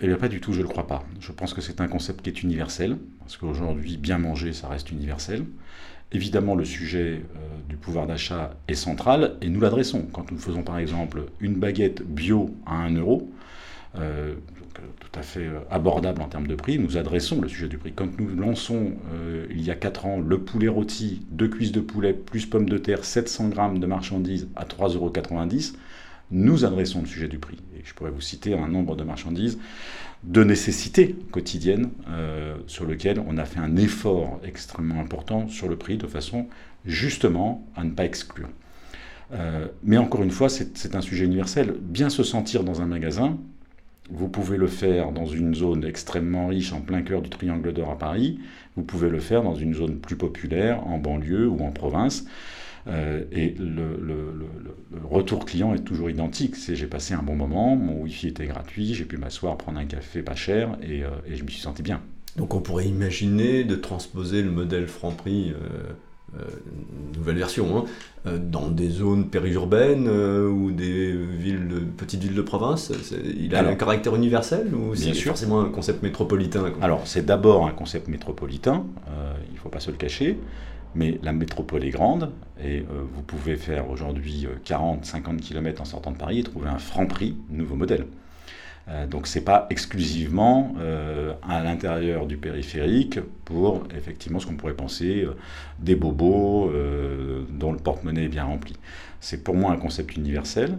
Eh 0.00 0.06
bien, 0.08 0.16
pas 0.16 0.28
du 0.28 0.40
tout, 0.40 0.52
je 0.52 0.58
ne 0.58 0.64
le 0.64 0.68
crois 0.68 0.86
pas. 0.86 1.04
Je 1.20 1.32
pense 1.32 1.54
que 1.54 1.60
c'est 1.60 1.80
un 1.80 1.88
concept 1.88 2.22
qui 2.22 2.30
est 2.30 2.42
universel, 2.42 2.96
parce 3.20 3.36
qu'aujourd'hui, 3.36 3.96
bien 3.96 4.18
manger, 4.18 4.52
ça 4.52 4.68
reste 4.68 4.90
universel. 4.90 5.44
Évidemment, 6.12 6.54
le 6.54 6.64
sujet 6.64 7.22
euh, 7.22 7.38
du 7.68 7.76
pouvoir 7.76 8.06
d'achat 8.06 8.54
est 8.68 8.74
central, 8.74 9.36
et 9.40 9.48
nous 9.48 9.60
l'adressons. 9.60 10.02
Quand 10.12 10.30
nous 10.30 10.38
faisons 10.38 10.62
par 10.62 10.78
exemple 10.78 11.24
une 11.40 11.54
baguette 11.54 12.02
bio 12.02 12.54
à 12.66 12.76
1 12.76 12.96
euro, 12.96 13.30
euh, 13.96 14.34
tout 14.74 15.18
à 15.18 15.22
fait 15.22 15.46
euh, 15.46 15.60
abordable 15.70 16.22
en 16.22 16.28
termes 16.28 16.48
de 16.48 16.56
prix, 16.56 16.78
nous 16.78 16.96
adressons 16.96 17.40
le 17.40 17.48
sujet 17.48 17.68
du 17.68 17.78
prix. 17.78 17.92
Quand 17.92 18.18
nous 18.18 18.28
lançons, 18.34 18.92
il 19.50 19.62
y 19.62 19.70
a 19.70 19.76
4 19.76 20.06
ans, 20.06 20.20
le 20.20 20.38
poulet 20.38 20.68
rôti, 20.68 21.22
deux 21.30 21.48
cuisses 21.48 21.72
de 21.72 21.80
poulet, 21.80 22.12
plus 22.12 22.46
pommes 22.46 22.68
de 22.68 22.78
terre, 22.78 23.04
700 23.04 23.48
grammes 23.48 23.78
de 23.78 23.86
marchandises 23.86 24.48
à 24.56 24.64
3,90 24.64 24.96
euros, 24.96 25.12
nous 26.30 26.64
adressons 26.64 27.00
le 27.00 27.06
sujet 27.06 27.28
du 27.28 27.38
prix. 27.38 27.58
Je 27.84 27.92
pourrais 27.94 28.10
vous 28.10 28.20
citer 28.20 28.54
un 28.54 28.68
nombre 28.68 28.96
de 28.96 29.04
marchandises 29.04 29.58
de 30.24 30.42
nécessité 30.42 31.14
quotidienne 31.30 31.90
euh, 32.08 32.56
sur 32.66 32.86
lequel 32.86 33.22
on 33.26 33.36
a 33.36 33.44
fait 33.44 33.60
un 33.60 33.76
effort 33.76 34.40
extrêmement 34.42 35.00
important 35.00 35.48
sur 35.48 35.68
le 35.68 35.76
prix 35.76 35.98
de 35.98 36.06
façon 36.06 36.46
justement 36.86 37.66
à 37.76 37.84
ne 37.84 37.90
pas 37.90 38.04
exclure. 38.04 38.48
Euh, 39.32 39.66
mais 39.82 39.98
encore 39.98 40.22
une 40.22 40.30
fois, 40.30 40.48
c'est 40.48 40.94
un 40.94 41.00
sujet 41.00 41.24
universel. 41.24 41.74
Bien 41.80 42.08
se 42.08 42.22
sentir 42.22 42.64
dans 42.64 42.80
un 42.80 42.86
magasin, 42.86 43.38
vous 44.10 44.28
pouvez 44.28 44.56
le 44.56 44.66
faire 44.66 45.12
dans 45.12 45.26
une 45.26 45.54
zone 45.54 45.84
extrêmement 45.84 46.48
riche 46.48 46.72
en 46.72 46.80
plein 46.80 47.02
cœur 47.02 47.22
du 47.22 47.30
Triangle 47.30 47.72
d'Or 47.72 47.90
à 47.90 47.98
Paris, 47.98 48.38
vous 48.76 48.82
pouvez 48.82 49.08
le 49.08 49.20
faire 49.20 49.42
dans 49.42 49.54
une 49.54 49.74
zone 49.74 49.96
plus 49.96 50.16
populaire, 50.16 50.86
en 50.86 50.98
banlieue 50.98 51.48
ou 51.48 51.60
en 51.64 51.70
province. 51.70 52.26
Euh, 52.86 53.22
et 53.32 53.54
le, 53.58 53.98
retour 55.04 55.44
client 55.44 55.74
est 55.74 55.80
toujours 55.84 56.10
identique. 56.10 56.56
C'est 56.56 56.76
j'ai 56.76 56.86
passé 56.86 57.14
un 57.14 57.22
bon 57.22 57.36
moment, 57.36 57.76
mon 57.76 58.02
Wi-Fi 58.02 58.28
était 58.28 58.46
gratuit, 58.46 58.94
j'ai 58.94 59.04
pu 59.04 59.16
m'asseoir, 59.16 59.56
prendre 59.56 59.78
un 59.78 59.84
café 59.84 60.22
pas 60.22 60.34
cher 60.34 60.76
et, 60.82 61.02
euh, 61.02 61.10
je 61.30 61.42
me 61.42 61.48
suis 61.48 61.60
senti 61.60 61.82
bien. 61.82 62.00
Donc 62.36 62.54
on 62.54 62.60
pourrait 62.60 62.86
imaginer 62.86 63.64
de 63.64 63.76
transposer 63.76 64.42
le 64.42 64.50
modèle 64.50 64.88
Franprix, 64.88 65.52
euh, 65.52 66.40
nouvelle 67.16 67.36
version, 67.36 67.86
hein, 68.26 68.32
dans 68.38 68.68
des 68.68 68.88
zones 68.88 69.30
périurbaines 69.30 70.08
ou 70.08 70.72
des 70.72 71.12
villes, 71.12 71.86
petites 71.96 72.22
villes 72.22 72.34
de 72.34 72.42
province. 72.42 72.92
Il 73.38 73.54
a 73.54 73.64
un 73.64 73.76
caractère 73.76 74.16
universel 74.16 74.74
ou 74.74 74.96
c'est 74.96 75.14
forcément 75.14 75.60
un 75.60 75.68
concept 75.68 76.02
métropolitain 76.02 76.72
Alors 76.82 77.02
c'est 77.06 77.24
d'abord 77.24 77.68
un 77.68 77.70
concept 77.70 78.08
métropolitain, 78.08 78.84
il 79.48 79.54
ne 79.54 79.58
faut 79.58 79.68
pas 79.68 79.80
se 79.80 79.92
le 79.92 79.96
cacher. 79.96 80.36
Mais 80.94 81.18
la 81.22 81.32
métropole 81.32 81.84
est 81.84 81.90
grande 81.90 82.30
et 82.62 82.80
euh, 82.80 83.02
vous 83.12 83.22
pouvez 83.22 83.56
faire 83.56 83.90
aujourd'hui 83.90 84.46
40-50 84.64 85.38
km 85.38 85.82
en 85.82 85.84
sortant 85.84 86.12
de 86.12 86.16
Paris 86.16 86.40
et 86.40 86.42
trouver 86.42 86.68
un 86.68 86.78
franc 86.78 87.06
prix 87.06 87.36
nouveau 87.50 87.74
modèle. 87.74 88.06
Euh, 88.88 89.06
donc 89.06 89.26
c'est 89.26 89.44
pas 89.44 89.66
exclusivement 89.70 90.74
euh, 90.78 91.32
à 91.48 91.62
l'intérieur 91.62 92.26
du 92.26 92.36
périphérique 92.36 93.18
pour 93.44 93.84
effectivement 93.96 94.38
ce 94.38 94.46
qu'on 94.46 94.56
pourrait 94.56 94.74
penser 94.74 95.26
des 95.78 95.96
bobos 95.96 96.70
dont 97.50 97.72
le 97.72 97.78
porte-monnaie 97.78 98.24
est 98.24 98.28
bien 98.28 98.44
rempli. 98.44 98.74
C'est 99.20 99.42
pour 99.42 99.54
moi 99.54 99.72
un 99.72 99.76
concept 99.76 100.16
universel. 100.16 100.78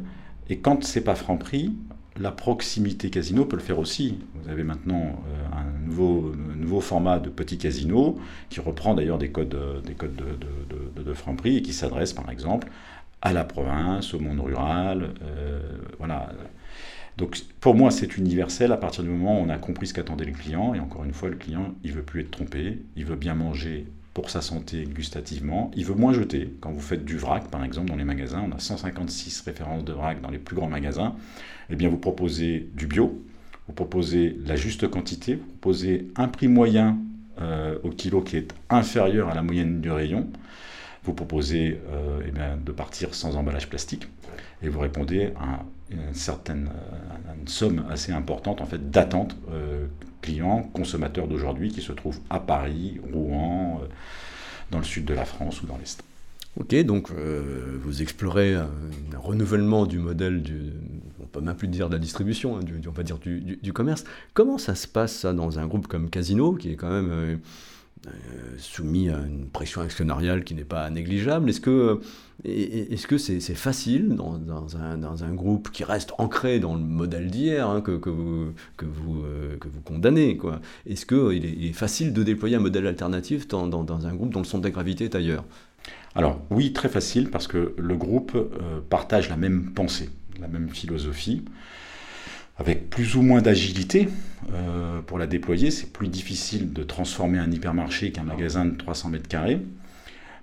Et 0.50 0.60
quand 0.60 0.84
c'est 0.84 1.02
pas 1.02 1.16
franc 1.16 1.38
prix, 1.38 1.74
la 2.18 2.32
proximité 2.32 3.10
casino 3.10 3.46
peut 3.46 3.58
le 3.58 3.62
faire 3.62 3.80
aussi. 3.80 4.20
Vous 4.36 4.50
avez 4.50 4.64
maintenant 4.64 5.22
euh, 5.28 5.58
un 5.58 5.75
nouveau, 5.86 6.82
format 6.82 7.20
de 7.20 7.30
petit 7.30 7.58
casino 7.58 8.18
qui 8.50 8.60
reprend 8.60 8.94
d'ailleurs 8.94 9.18
des 9.18 9.30
codes, 9.30 9.58
des 9.86 9.94
codes 9.94 10.16
de, 10.16 11.04
de, 11.04 11.14
et 11.46 11.62
qui 11.62 11.74
s'adresse 11.74 12.14
par 12.14 12.30
exemple 12.30 12.68
à 13.22 13.34
la 13.34 13.44
province, 13.44 14.14
au 14.14 14.20
monde 14.20 14.40
rural. 14.40 15.14
Euh, 15.24 15.60
voilà. 15.98 16.30
Donc 17.18 17.38
pour 17.60 17.76
moi 17.76 17.92
c'est 17.92 18.18
universel 18.18 18.72
à 18.72 18.78
partir 18.78 19.04
du 19.04 19.10
moment 19.10 19.40
où 19.40 19.44
on 19.44 19.50
a 19.50 19.58
compris 19.58 19.88
ce 19.88 19.94
qu'attendait 19.94 20.26
le 20.26 20.34
client 20.34 20.74
et 20.74 20.80
encore 20.80 21.06
une 21.06 21.14
fois 21.14 21.30
le 21.30 21.38
client 21.38 21.74
il 21.84 21.94
veut 21.94 22.04
plus 22.04 22.22
être 22.22 22.32
trompé, 22.32 22.80
il 22.96 23.06
veut 23.06 23.16
bien 23.16 23.36
manger 23.36 23.88
pour 24.16 24.30
sa 24.30 24.42
santé 24.42 24.86
gustativement. 24.86 25.70
Il 25.76 25.86
veut 25.86 25.94
moins 25.94 26.14
jeter. 26.14 26.54
Quand 26.62 26.72
vous 26.72 26.80
faites 26.80 27.04
du 27.04 27.18
vrac, 27.18 27.50
par 27.50 27.64
exemple, 27.66 27.90
dans 27.90 27.98
les 27.98 28.06
magasins, 28.06 28.44
on 28.50 28.56
a 28.56 28.60
156 28.60 29.42
références 29.42 29.84
de 29.84 29.92
vrac 29.92 30.22
dans 30.22 30.32
les 30.32 30.40
plus 30.40 30.56
grands 30.56 30.70
magasins. 30.70 31.16
Eh 31.70 31.76
bien, 31.76 31.90
vous 31.90 31.98
proposez 31.98 32.70
du 32.74 32.88
bio, 32.88 33.22
vous 33.68 33.74
proposez 33.74 34.38
la 34.46 34.56
juste 34.56 34.88
quantité, 34.90 35.36
vous 35.36 35.46
proposez 35.46 36.08
un 36.16 36.28
prix 36.28 36.48
moyen 36.48 36.98
euh, 37.42 37.78
au 37.84 37.90
kilo 37.90 38.22
qui 38.22 38.38
est 38.38 38.54
inférieur 38.70 39.30
à 39.30 39.34
la 39.34 39.42
moyenne 39.42 39.82
du 39.82 39.92
rayon. 39.92 40.28
Vous 41.04 41.14
proposez 41.14 41.80
euh, 41.92 42.22
eh 42.28 42.64
de 42.66 42.72
partir 42.72 43.14
sans 43.14 43.36
emballage 43.36 43.70
plastique 43.70 44.08
et 44.64 44.70
vous 44.70 44.80
répondez 44.80 45.34
à 45.40 45.64
une 45.92 46.14
certaine 46.14 46.70
euh, 46.70 47.34
somme 47.46 47.86
assez 47.90 48.12
importante 48.12 48.62
en 48.62 48.66
fait 48.66 48.90
d'attentes 48.90 49.36
clients, 50.26 50.64
consommateurs 50.74 51.28
d'aujourd'hui 51.28 51.72
qui 51.72 51.82
se 51.82 51.92
trouvent 51.92 52.20
à 52.30 52.40
Paris, 52.40 53.00
Rouen, 53.14 53.80
euh, 53.82 53.88
dans 54.72 54.80
le 54.80 54.84
sud 54.84 55.06
de 55.06 55.14
la 55.14 55.26
France 55.26 55.62
ou 55.62 55.68
dans 55.68 55.78
l'Est. 55.78 56.04
Ok, 56.60 56.76
donc 56.84 57.12
euh, 57.12 57.78
vous 57.84 58.02
explorez 58.02 58.56
un, 58.56 58.70
renouvellement 59.18 59.86
du 59.86 60.00
modèle, 60.00 60.42
du, 60.42 60.74
peut 61.36 61.46
même 61.46 61.56
plus 61.56 61.68
dire 61.68 61.90
de 61.90 61.94
la 61.94 62.00
distribution, 62.00 62.58
hein, 62.58 62.64
du, 62.64 62.80
on 62.88 62.92
va 62.92 63.04
dire 63.04 63.18
du, 63.18 63.74
commerce. 63.74 64.06
Comment 64.34 64.58
ça 64.58 64.76
se 64.76 64.88
passe 64.88 65.14
ça 65.14 65.34
dans 65.34 65.60
un 65.60 65.68
groupe 65.68 65.88
comme 65.88 66.10
Casino, 66.10 66.54
qui 66.54 66.72
est 66.72 66.76
quand 66.76 66.90
même 66.90 67.10
euh, 67.12 67.36
euh, 68.08 68.12
soumis 68.58 69.10
à 69.10 69.18
une 69.18 69.48
pression 69.48 69.82
actionnariale 69.82 70.44
qui 70.44 70.56
n'est 70.56 70.64
pas 70.64 70.90
négligeable? 70.90 71.50
Est-ce 71.50 71.62
que 71.62 71.70
euh, 71.70 71.96
est-ce 72.46 73.08
que 73.08 73.18
c'est 73.18 73.40
facile 73.56 74.16
dans, 74.16 74.40
un, 74.78 74.98
dans, 74.98 75.24
un, 75.24 75.34
groupe 75.34 75.72
qui 75.72 75.84
reste 75.84 76.12
ancré 76.18 76.60
dans 76.60 76.76
le 76.76 76.82
modèle 76.82 77.32
d'hier 77.32 77.70
hein, 77.70 77.82
que, 77.82 77.98
que, 77.98 78.10
vous, 78.10 78.54
que, 78.78 78.86
vous, 78.86 79.24
que 79.60 79.68
vous 79.70 79.82
condamnez 79.82 80.38
Est-ce 80.86 81.06
qu'il 81.06 81.46
est, 81.46 81.56
il 81.58 81.66
est 81.68 81.74
facile 81.74 82.12
de 82.14 82.24
déployer 82.24 82.58
un 82.58 82.60
modèle 82.60 82.88
alternatif 82.88 83.48
dans, 83.48 83.68
dans, 83.68 84.06
un 84.06 84.14
groupe 84.14 84.32
dont 84.32 84.42
le 84.42 84.46
centre 84.46 84.64
de 84.64 84.70
gravité 84.70 85.06
est 85.06 85.16
ailleurs? 85.16 85.46
Alors 86.14 86.42
oui, 86.50 86.74
très 86.74 86.90
facile 86.90 87.30
parce 87.30 87.48
que 87.48 87.74
le 87.78 87.96
groupe 87.96 88.38
partage 88.90 89.30
la 89.30 89.38
même 89.38 89.72
pensée, 89.74 90.10
la 90.40 90.48
même 90.48 90.70
philosophie 90.70 91.44
avec 92.58 92.90
plus 92.90 93.16
ou 93.16 93.22
moins 93.22 93.42
d'agilité 93.42 94.08
euh, 94.54 95.02
pour 95.02 95.20
la 95.20 95.28
déployer. 95.28 95.72
C'est 95.72 95.92
plus 95.92 96.08
difficile 96.08 96.72
de 96.74 96.84
transformer 96.84 97.40
un 97.40 97.52
hypermarché 97.52 98.12
qu'un 98.12 98.24
magasin 98.24 98.66
de 98.66 98.76
300 98.76 99.10
mètres 99.10 99.28
carrés. 99.28 99.60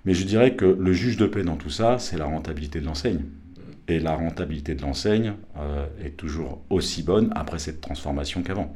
Mais 0.05 0.13
je 0.13 0.25
dirais 0.25 0.55
que 0.55 0.65
le 0.65 0.93
juge 0.93 1.17
de 1.17 1.25
paix 1.25 1.43
dans 1.43 1.55
tout 1.55 1.69
ça, 1.69 1.97
c'est 1.97 2.17
la 2.17 2.25
rentabilité 2.25 2.79
de 2.79 2.85
l'enseigne. 2.85 3.21
Et 3.87 3.99
la 3.99 4.15
rentabilité 4.15 4.75
de 4.75 4.81
l'enseigne 4.81 5.33
euh, 5.57 5.85
est 6.03 6.15
toujours 6.15 6.61
aussi 6.69 7.03
bonne 7.03 7.31
après 7.35 7.59
cette 7.59 7.81
transformation 7.81 8.43
qu'avant. 8.43 8.75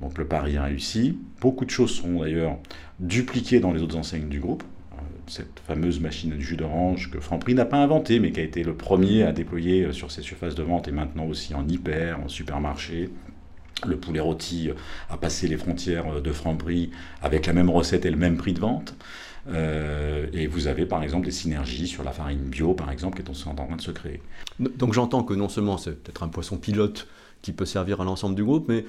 Donc 0.00 0.16
le 0.16 0.24
pari 0.26 0.54
est 0.54 0.60
réussi. 0.60 1.18
Beaucoup 1.40 1.64
de 1.64 1.70
choses 1.70 1.96
seront 1.96 2.20
d'ailleurs 2.20 2.58
dupliquées 2.98 3.60
dans 3.60 3.72
les 3.72 3.82
autres 3.82 3.96
enseignes 3.96 4.28
du 4.28 4.40
groupe 4.40 4.64
cette 5.30 5.60
fameuse 5.66 6.00
machine 6.00 6.32
à 6.32 6.38
jus 6.38 6.56
d'orange 6.56 7.10
que 7.10 7.20
Franprix 7.20 7.54
n'a 7.54 7.64
pas 7.64 7.78
inventée, 7.78 8.18
mais 8.18 8.32
qui 8.32 8.40
a 8.40 8.42
été 8.42 8.62
le 8.62 8.74
premier 8.74 9.22
à 9.22 9.32
déployer 9.32 9.84
euh, 9.84 9.92
sur 9.92 10.10
ses 10.10 10.22
surfaces 10.22 10.54
de 10.54 10.62
vente 10.62 10.88
et 10.88 10.92
maintenant 10.92 11.26
aussi 11.26 11.54
en 11.54 11.66
hyper, 11.66 12.20
en 12.20 12.28
supermarché. 12.28 13.10
Le 13.86 13.96
poulet 13.96 14.20
rôti 14.20 14.70
a 15.08 15.16
passé 15.16 15.48
les 15.48 15.56
frontières 15.56 16.16
euh, 16.16 16.20
de 16.20 16.32
Franprix 16.32 16.90
avec 17.22 17.46
la 17.46 17.52
même 17.52 17.70
recette 17.70 18.04
et 18.04 18.10
le 18.10 18.16
même 18.16 18.36
prix 18.36 18.52
de 18.52 18.60
vente. 18.60 18.94
Euh, 19.48 20.26
et 20.32 20.46
vous 20.46 20.66
avez 20.66 20.84
par 20.84 21.02
exemple 21.02 21.24
des 21.24 21.32
synergies 21.32 21.86
sur 21.86 22.02
la 22.04 22.12
farine 22.12 22.40
bio, 22.40 22.74
par 22.74 22.90
exemple, 22.90 23.22
qui 23.22 23.34
sont 23.34 23.58
en 23.58 23.66
train 23.66 23.76
de 23.76 23.80
se 23.80 23.90
créer. 23.90 24.20
Donc 24.58 24.92
j'entends 24.92 25.22
que 25.22 25.32
non 25.32 25.48
seulement 25.48 25.78
c'est 25.78 26.02
peut-être 26.02 26.22
un 26.22 26.28
poisson 26.28 26.58
pilote 26.58 27.08
qui 27.40 27.52
peut 27.52 27.64
servir 27.64 28.02
à 28.02 28.04
l'ensemble 28.04 28.34
du 28.34 28.44
groupe, 28.44 28.66
mais 28.68 28.84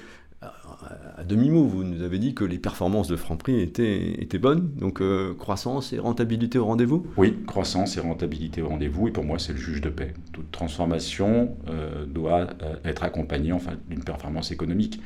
à 1.16 1.24
demi-mot, 1.24 1.64
vous 1.64 1.84
nous 1.84 2.02
avez 2.02 2.18
dit 2.18 2.34
que 2.34 2.44
les 2.44 2.58
performances 2.58 3.08
de 3.08 3.16
Franprix 3.16 3.60
étaient, 3.60 4.20
étaient 4.20 4.38
bonnes, 4.38 4.70
donc 4.76 5.00
euh, 5.00 5.34
croissance 5.34 5.92
et 5.92 5.98
rentabilité 5.98 6.58
au 6.58 6.64
rendez-vous? 6.64 7.06
Oui, 7.16 7.36
croissance 7.46 7.96
et 7.96 8.00
rentabilité 8.00 8.62
au 8.62 8.68
rendez-vous, 8.68 9.08
et 9.08 9.10
pour 9.12 9.24
moi 9.24 9.38
c'est 9.38 9.52
le 9.52 9.58
juge 9.58 9.80
de 9.80 9.88
paix. 9.88 10.14
Toute 10.32 10.50
transformation 10.50 11.56
euh, 11.68 12.06
doit 12.06 12.48
euh, 12.62 12.74
être 12.84 13.04
accompagnée 13.04 13.52
enfin, 13.52 13.72
d'une 13.88 14.02
performance 14.02 14.50
économique. 14.50 15.00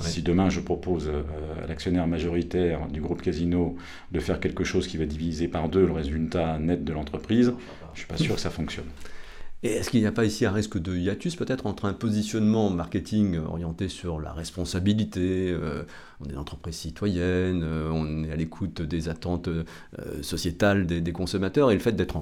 Si 0.00 0.22
demain 0.22 0.48
je 0.48 0.60
propose 0.60 1.08
à 1.08 1.66
l'actionnaire 1.66 2.06
majoritaire 2.06 2.86
du 2.86 3.00
groupe 3.00 3.20
Casino 3.20 3.74
de 4.12 4.20
faire 4.20 4.38
quelque 4.38 4.62
chose 4.62 4.86
qui 4.86 4.96
va 4.96 5.06
diviser 5.06 5.48
par 5.48 5.68
deux 5.68 5.84
le 5.84 5.92
résultat 5.92 6.56
net 6.60 6.84
de 6.84 6.92
l'entreprise, 6.92 7.46
je 7.46 7.50
ne 7.50 7.96
suis 7.96 8.06
pas 8.06 8.16
sûr 8.16 8.36
que 8.36 8.40
ça 8.40 8.50
fonctionne. 8.50 8.86
Et 9.64 9.72
est-ce 9.72 9.90
qu'il 9.90 10.00
n'y 10.00 10.06
a 10.06 10.12
pas 10.12 10.24
ici 10.24 10.46
un 10.46 10.52
risque 10.52 10.78
de 10.78 10.96
hiatus 10.96 11.34
peut-être 11.34 11.66
entre 11.66 11.86
un 11.86 11.92
positionnement 11.92 12.70
marketing 12.70 13.38
orienté 13.38 13.88
sur 13.88 14.20
la 14.20 14.32
responsabilité, 14.32 15.50
euh, 15.50 15.82
on 16.20 16.26
est 16.26 16.32
une 16.32 16.38
entreprise 16.38 16.76
citoyenne, 16.76 17.62
euh, 17.64 17.90
on 17.92 18.22
est 18.22 18.30
à 18.30 18.36
l'écoute 18.36 18.82
des 18.82 19.08
attentes 19.08 19.48
euh, 19.48 19.64
sociétales 20.22 20.86
des, 20.86 21.12
consommateurs, 21.12 21.72
et 21.72 21.74
le 21.74 21.80
fait 21.80 21.92
d'être 21.92 22.18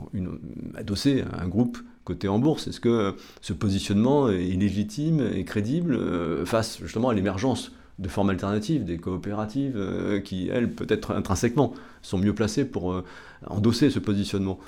adossé 0.77 1.25
à 1.31 1.43
un 1.43 1.49
groupe 1.49 1.77
coté 2.05 2.27
en 2.27 2.39
bourse 2.39 2.69
Est-ce 2.69 2.81
que 2.81 3.15
ce 3.43 3.53
positionnement 3.53 4.31
est 4.31 4.57
légitime 4.57 5.21
et 5.35 5.45
crédible 5.45 6.47
face 6.47 6.79
justement 6.81 7.11
à 7.11 7.15
l'émergence 7.15 7.73
de 7.99 8.09
formes 8.09 8.31
alternatives, 8.31 8.85
des 8.85 8.97
coopératives 8.97 10.23
qui, 10.25 10.49
elles, 10.49 10.73
peut-être 10.73 11.11
intrinsèquement, 11.11 11.75
sont 12.03 12.19
mieux 12.19 12.35
placées 12.35 12.65
pour 12.65 13.03
endosser 13.47 13.91
ce 13.91 13.99
positionnement? 13.99 14.61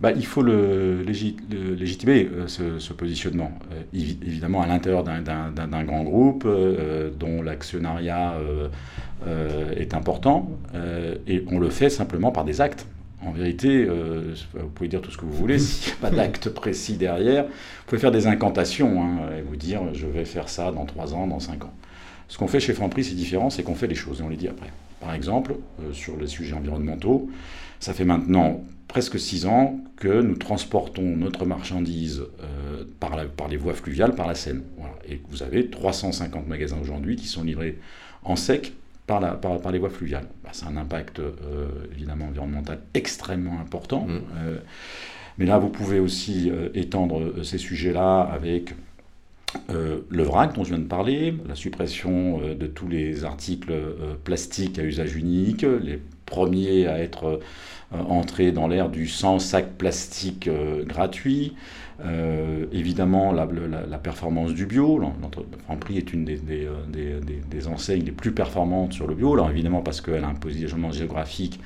Bah, 0.00 0.12
il 0.12 0.26
faut 0.26 0.42
le, 0.42 1.02
légitimer, 1.02 2.28
euh, 2.30 2.48
ce, 2.48 2.92
positionnement. 2.92 3.52
Euh, 3.72 3.82
évidemment, 3.94 4.60
à 4.60 4.66
l'intérieur 4.66 5.02
d'un 5.02 5.84
grand 5.84 6.02
groupe 6.04 6.44
euh, 6.46 7.10
dont 7.18 7.42
l'actionnariat 7.42 8.34
est 9.76 9.94
important, 9.94 10.50
et 11.26 11.44
on 11.50 11.58
le 11.58 11.70
fait 11.70 11.90
simplement 11.90 12.30
par 12.30 12.44
des 12.44 12.60
actes. 12.60 12.86
En 13.24 13.32
vérité, 13.32 13.86
vous 13.86 14.68
pouvez 14.74 14.88
dire 14.88 15.00
tout 15.00 15.10
ce 15.10 15.16
que 15.16 15.24
vous 15.24 15.32
voulez, 15.32 15.58
s'il 15.58 15.92
n'y 15.92 15.98
a 15.98 16.10
pas 16.10 16.16
d'acte 16.16 16.50
précis 16.50 16.96
derrière, 16.96 17.44
vous 17.44 17.86
pouvez 17.86 18.00
faire 18.00 18.12
des 18.12 18.26
incantations 18.26 19.02
hein, 19.02 19.18
et 19.38 19.42
vous 19.42 19.56
dire 19.56 19.80
je 19.94 20.06
vais 20.06 20.24
faire 20.24 20.48
ça 20.48 20.70
dans 20.70 20.84
3 20.84 21.14
ans, 21.14 21.26
dans 21.26 21.40
5 21.40 21.64
ans. 21.64 21.74
Ce 22.28 22.38
qu'on 22.38 22.48
fait 22.48 22.60
chez 22.60 22.72
Franprix, 22.72 23.04
c'est 23.04 23.14
différent, 23.14 23.50
c'est 23.50 23.62
qu'on 23.62 23.74
fait 23.74 23.86
les 23.86 23.94
choses, 23.94 24.20
et 24.20 24.22
on 24.22 24.28
les 24.28 24.36
dit 24.36 24.48
après. 24.48 24.70
Par 25.00 25.14
exemple, 25.14 25.56
sur 25.92 26.16
les 26.16 26.26
sujets 26.26 26.54
environnementaux, 26.54 27.30
ça 27.80 27.92
fait 27.92 28.04
maintenant 28.04 28.64
presque 28.88 29.18
six 29.18 29.46
ans 29.46 29.78
que 29.96 30.22
nous 30.22 30.36
transportons 30.36 31.16
notre 31.16 31.44
marchandise 31.44 32.22
euh, 32.42 32.84
par, 33.00 33.26
par, 33.28 33.48
les 33.48 33.56
voies 33.56 33.74
fluviales, 33.74 34.14
par 34.14 34.26
la 34.26 34.34
Seine. 34.34 34.62
Et 35.08 35.20
vous 35.28 35.42
avez 35.42 35.68
350 35.68 36.46
magasins 36.46 36.78
aujourd'hui 36.80 37.16
qui 37.16 37.26
sont 37.26 37.42
livrés 37.42 37.78
en 38.22 38.36
sec 38.36 38.72
par, 39.06 39.20
la, 39.20 39.32
par, 39.32 39.70
les 39.70 39.78
voies 39.78 39.90
fluviales. 39.90 40.26
Bah, 40.42 40.50
c'est 40.52 40.66
un 40.66 40.76
impact 40.76 41.20
euh, 41.20 41.32
évidemment 41.92 42.26
environnemental 42.26 42.80
extrêmement 42.94 43.60
important. 43.60 44.06
Mmh. 44.06 44.20
Euh, 44.38 44.58
mais 45.38 45.46
là, 45.46 45.58
vous 45.58 45.68
pouvez 45.68 46.00
aussi 46.00 46.50
étendre 46.72 47.44
ces 47.44 47.58
sujets-là 47.58 48.22
avec 48.22 48.72
le 49.68 50.22
vrac 50.22 50.54
dont 50.54 50.64
je 50.64 50.70
viens 50.70 50.78
de 50.78 50.88
parler, 50.88 51.34
la 51.48 51.54
suppression 51.54 52.40
de 52.40 52.66
tous 52.66 52.88
les 52.88 53.24
articles 53.24 53.72
plastiques 54.24 54.78
à 54.78 54.82
usage 54.82 55.16
unique, 55.16 55.62
les 55.62 56.00
premiers 56.26 56.86
à 56.86 56.98
être 56.98 57.40
euh, 57.94 58.02
entrer 58.02 58.50
dans 58.50 58.66
l'ère 58.66 58.88
du 58.88 59.06
sans 59.06 59.38
sac 59.38 59.78
plastique 59.78 60.48
euh, 60.48 60.84
gratuit. 60.84 61.54
Euh, 62.04 62.66
évidemment, 62.72 63.30
la, 63.30 63.46
performance 63.98 64.52
du 64.54 64.66
bio. 64.66 65.00
Franprix 65.64 65.98
est 65.98 66.12
une 66.12 66.24
des, 66.24 66.40
des, 67.48 67.68
enseignes 67.68 68.02
les 68.02 68.10
plus 68.10 68.32
performantes 68.32 68.92
sur 68.92 69.06
le 69.06 69.14
bio. 69.14 69.34
Alors 69.34 69.50
évidemment 69.50 69.82
parce 69.82 70.00
qu'elle 70.00 70.24
a 70.24 70.28
un 70.28 70.34
positionnement 70.34 70.90
géographique 70.90 71.60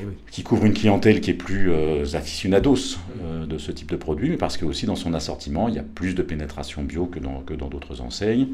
eh 0.00 0.04
qui 0.30 0.42
couvre 0.42 0.64
une 0.64 0.74
clientèle 0.74 1.20
qui 1.20 1.30
est 1.30 1.34
plus 1.34 1.72
aficionados 2.14 2.98
de 3.46 3.58
ce 3.58 3.72
type 3.72 3.90
de 3.90 3.96
produit, 3.96 4.28
mais 4.30 4.36
parce 4.36 4.56
que 4.56 4.64
aussi 4.64 4.86
dans 4.86 4.96
son 4.96 5.14
assortiment, 5.14 5.68
il 5.68 5.74
y 5.74 5.78
a 5.78 5.84
plus 5.94 6.14
de 6.14 6.22
pénétration 6.22 6.82
bio 6.82 7.06
que 7.06 7.18
dans 7.18 7.40
que 7.40 7.54
dans 7.54 7.68
d'autres 7.68 8.00
enseignes, 8.00 8.48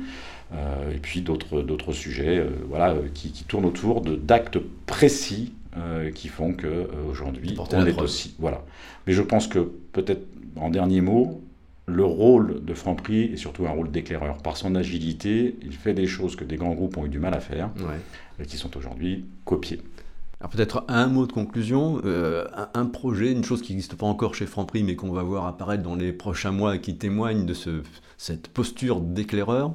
et 0.53 0.99
puis 1.03 1.21
d'autres 1.21 1.63
d'autres 1.63 1.93
sujets, 1.93 2.45
voilà, 2.69 2.95
qui, 3.15 3.33
qui, 3.33 3.45
tournent 3.45 3.67
autour 3.67 4.01
d'actes 4.01 4.59
précis 4.87 5.53
euh, 5.77 6.13
qui 6.13 6.29
font 6.29 6.53
qu'aujourd'hui, 6.53 7.57
euh, 7.59 7.65
on 7.73 7.87
est 7.87 8.01
aussi. 8.01 8.37
Voilà. 8.39 8.63
Mais 9.09 9.13
je 9.13 9.23
pense 9.23 9.49
que, 9.49 9.59
peut-être 9.93 10.25
en 10.55 10.71
dernier 10.71 11.01
mot, 11.01 11.43
le 11.87 12.05
rôle 12.05 12.65
de 12.65 12.75
Franprix 12.75 13.33
est 13.33 13.37
surtout 13.37 13.67
un 13.67 13.71
rôle 13.71 13.91
d'éclaireur. 13.91 14.39
Par 14.39 14.57
son 14.57 14.77
agilité, 14.77 15.57
il 15.63 15.73
fait 15.73 15.93
des 15.93 16.07
choses 16.07 16.37
que 16.37 16.45
des 16.45 16.57
grands 16.57 16.75
groupes 16.75 16.97
ont 16.97 17.07
eu 17.07 17.09
du 17.09 17.19
mal 17.19 17.35
à 17.35 17.41
faire 17.41 17.71
et 18.39 18.47
qui 18.47 18.57
sont 18.57 18.77
aujourd'hui 18.77 19.25
copiées. 19.45 19.81
Alors 20.45 20.51
peut-être 20.51 20.85
un 20.89 21.07
mot 21.07 21.27
de 21.27 21.33
conclusion, 21.33 22.03
euh, 22.05 22.45
un, 22.75 22.85
projet, 22.85 23.33
une 23.33 23.45
chose 23.45 23.63
qui 23.63 23.73
n'existe 23.73 23.95
pas 23.95 24.05
encore 24.05 24.35
chez 24.35 24.45
Franprix 24.45 24.83
mais 24.83 24.95
qu'on 24.95 25.11
va 25.11 25.23
voir 25.23 25.47
apparaître 25.47 25.83
dans 25.83 25.95
les 25.95 26.13
prochains 26.13 26.51
mois 26.53 26.77
et 26.77 26.83
qui 26.83 26.99
témoigne 26.99 27.47
de 27.47 27.55
ce, 27.55 27.83
cette 28.19 28.49
posture 28.49 29.01
d'éclaireur? 29.01 29.73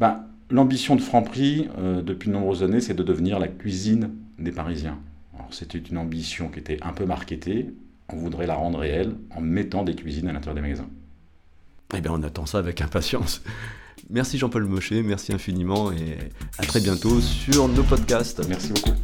Ben, 0.00 0.24
L'ambition 0.48 0.96
de 0.96 1.02
Franprix, 1.02 1.68
euh, 1.76 2.00
depuis 2.00 2.30
de 2.30 2.32
nombreuses 2.32 2.62
années, 2.62 2.80
c'est 2.80 2.94
de 2.94 3.02
devenir 3.02 3.38
la 3.38 3.48
cuisine 3.48 4.12
des 4.38 4.50
Parisiens. 4.50 4.98
C'était 5.50 5.76
une 5.76 5.98
ambition 5.98 6.48
qui 6.48 6.58
était 6.60 6.78
un 6.80 6.94
peu 6.94 7.04
marketée. 7.04 7.68
On 8.08 8.16
voudrait 8.16 8.46
la 8.46 8.54
rendre 8.54 8.78
réelle 8.78 9.14
en 9.36 9.42
mettant 9.42 9.84
des 9.84 9.94
cuisines 9.94 10.28
à 10.28 10.32
l'intérieur 10.32 10.54
des 10.54 10.62
magasins. 10.62 10.88
Eh 11.94 12.00
bien, 12.00 12.12
on 12.14 12.22
attend 12.22 12.46
ça 12.46 12.56
avec 12.56 12.80
impatience. 12.80 13.42
Merci 14.08 14.38
Jean-Paul 14.38 14.64
Mochet, 14.64 15.02
merci 15.02 15.34
infiniment 15.34 15.92
et 15.92 16.16
à 16.56 16.64
très 16.64 16.80
bientôt 16.80 17.20
sur 17.20 17.68
nos 17.68 17.82
podcasts. 17.82 18.42
Merci 18.48 18.72
beaucoup. 18.72 18.96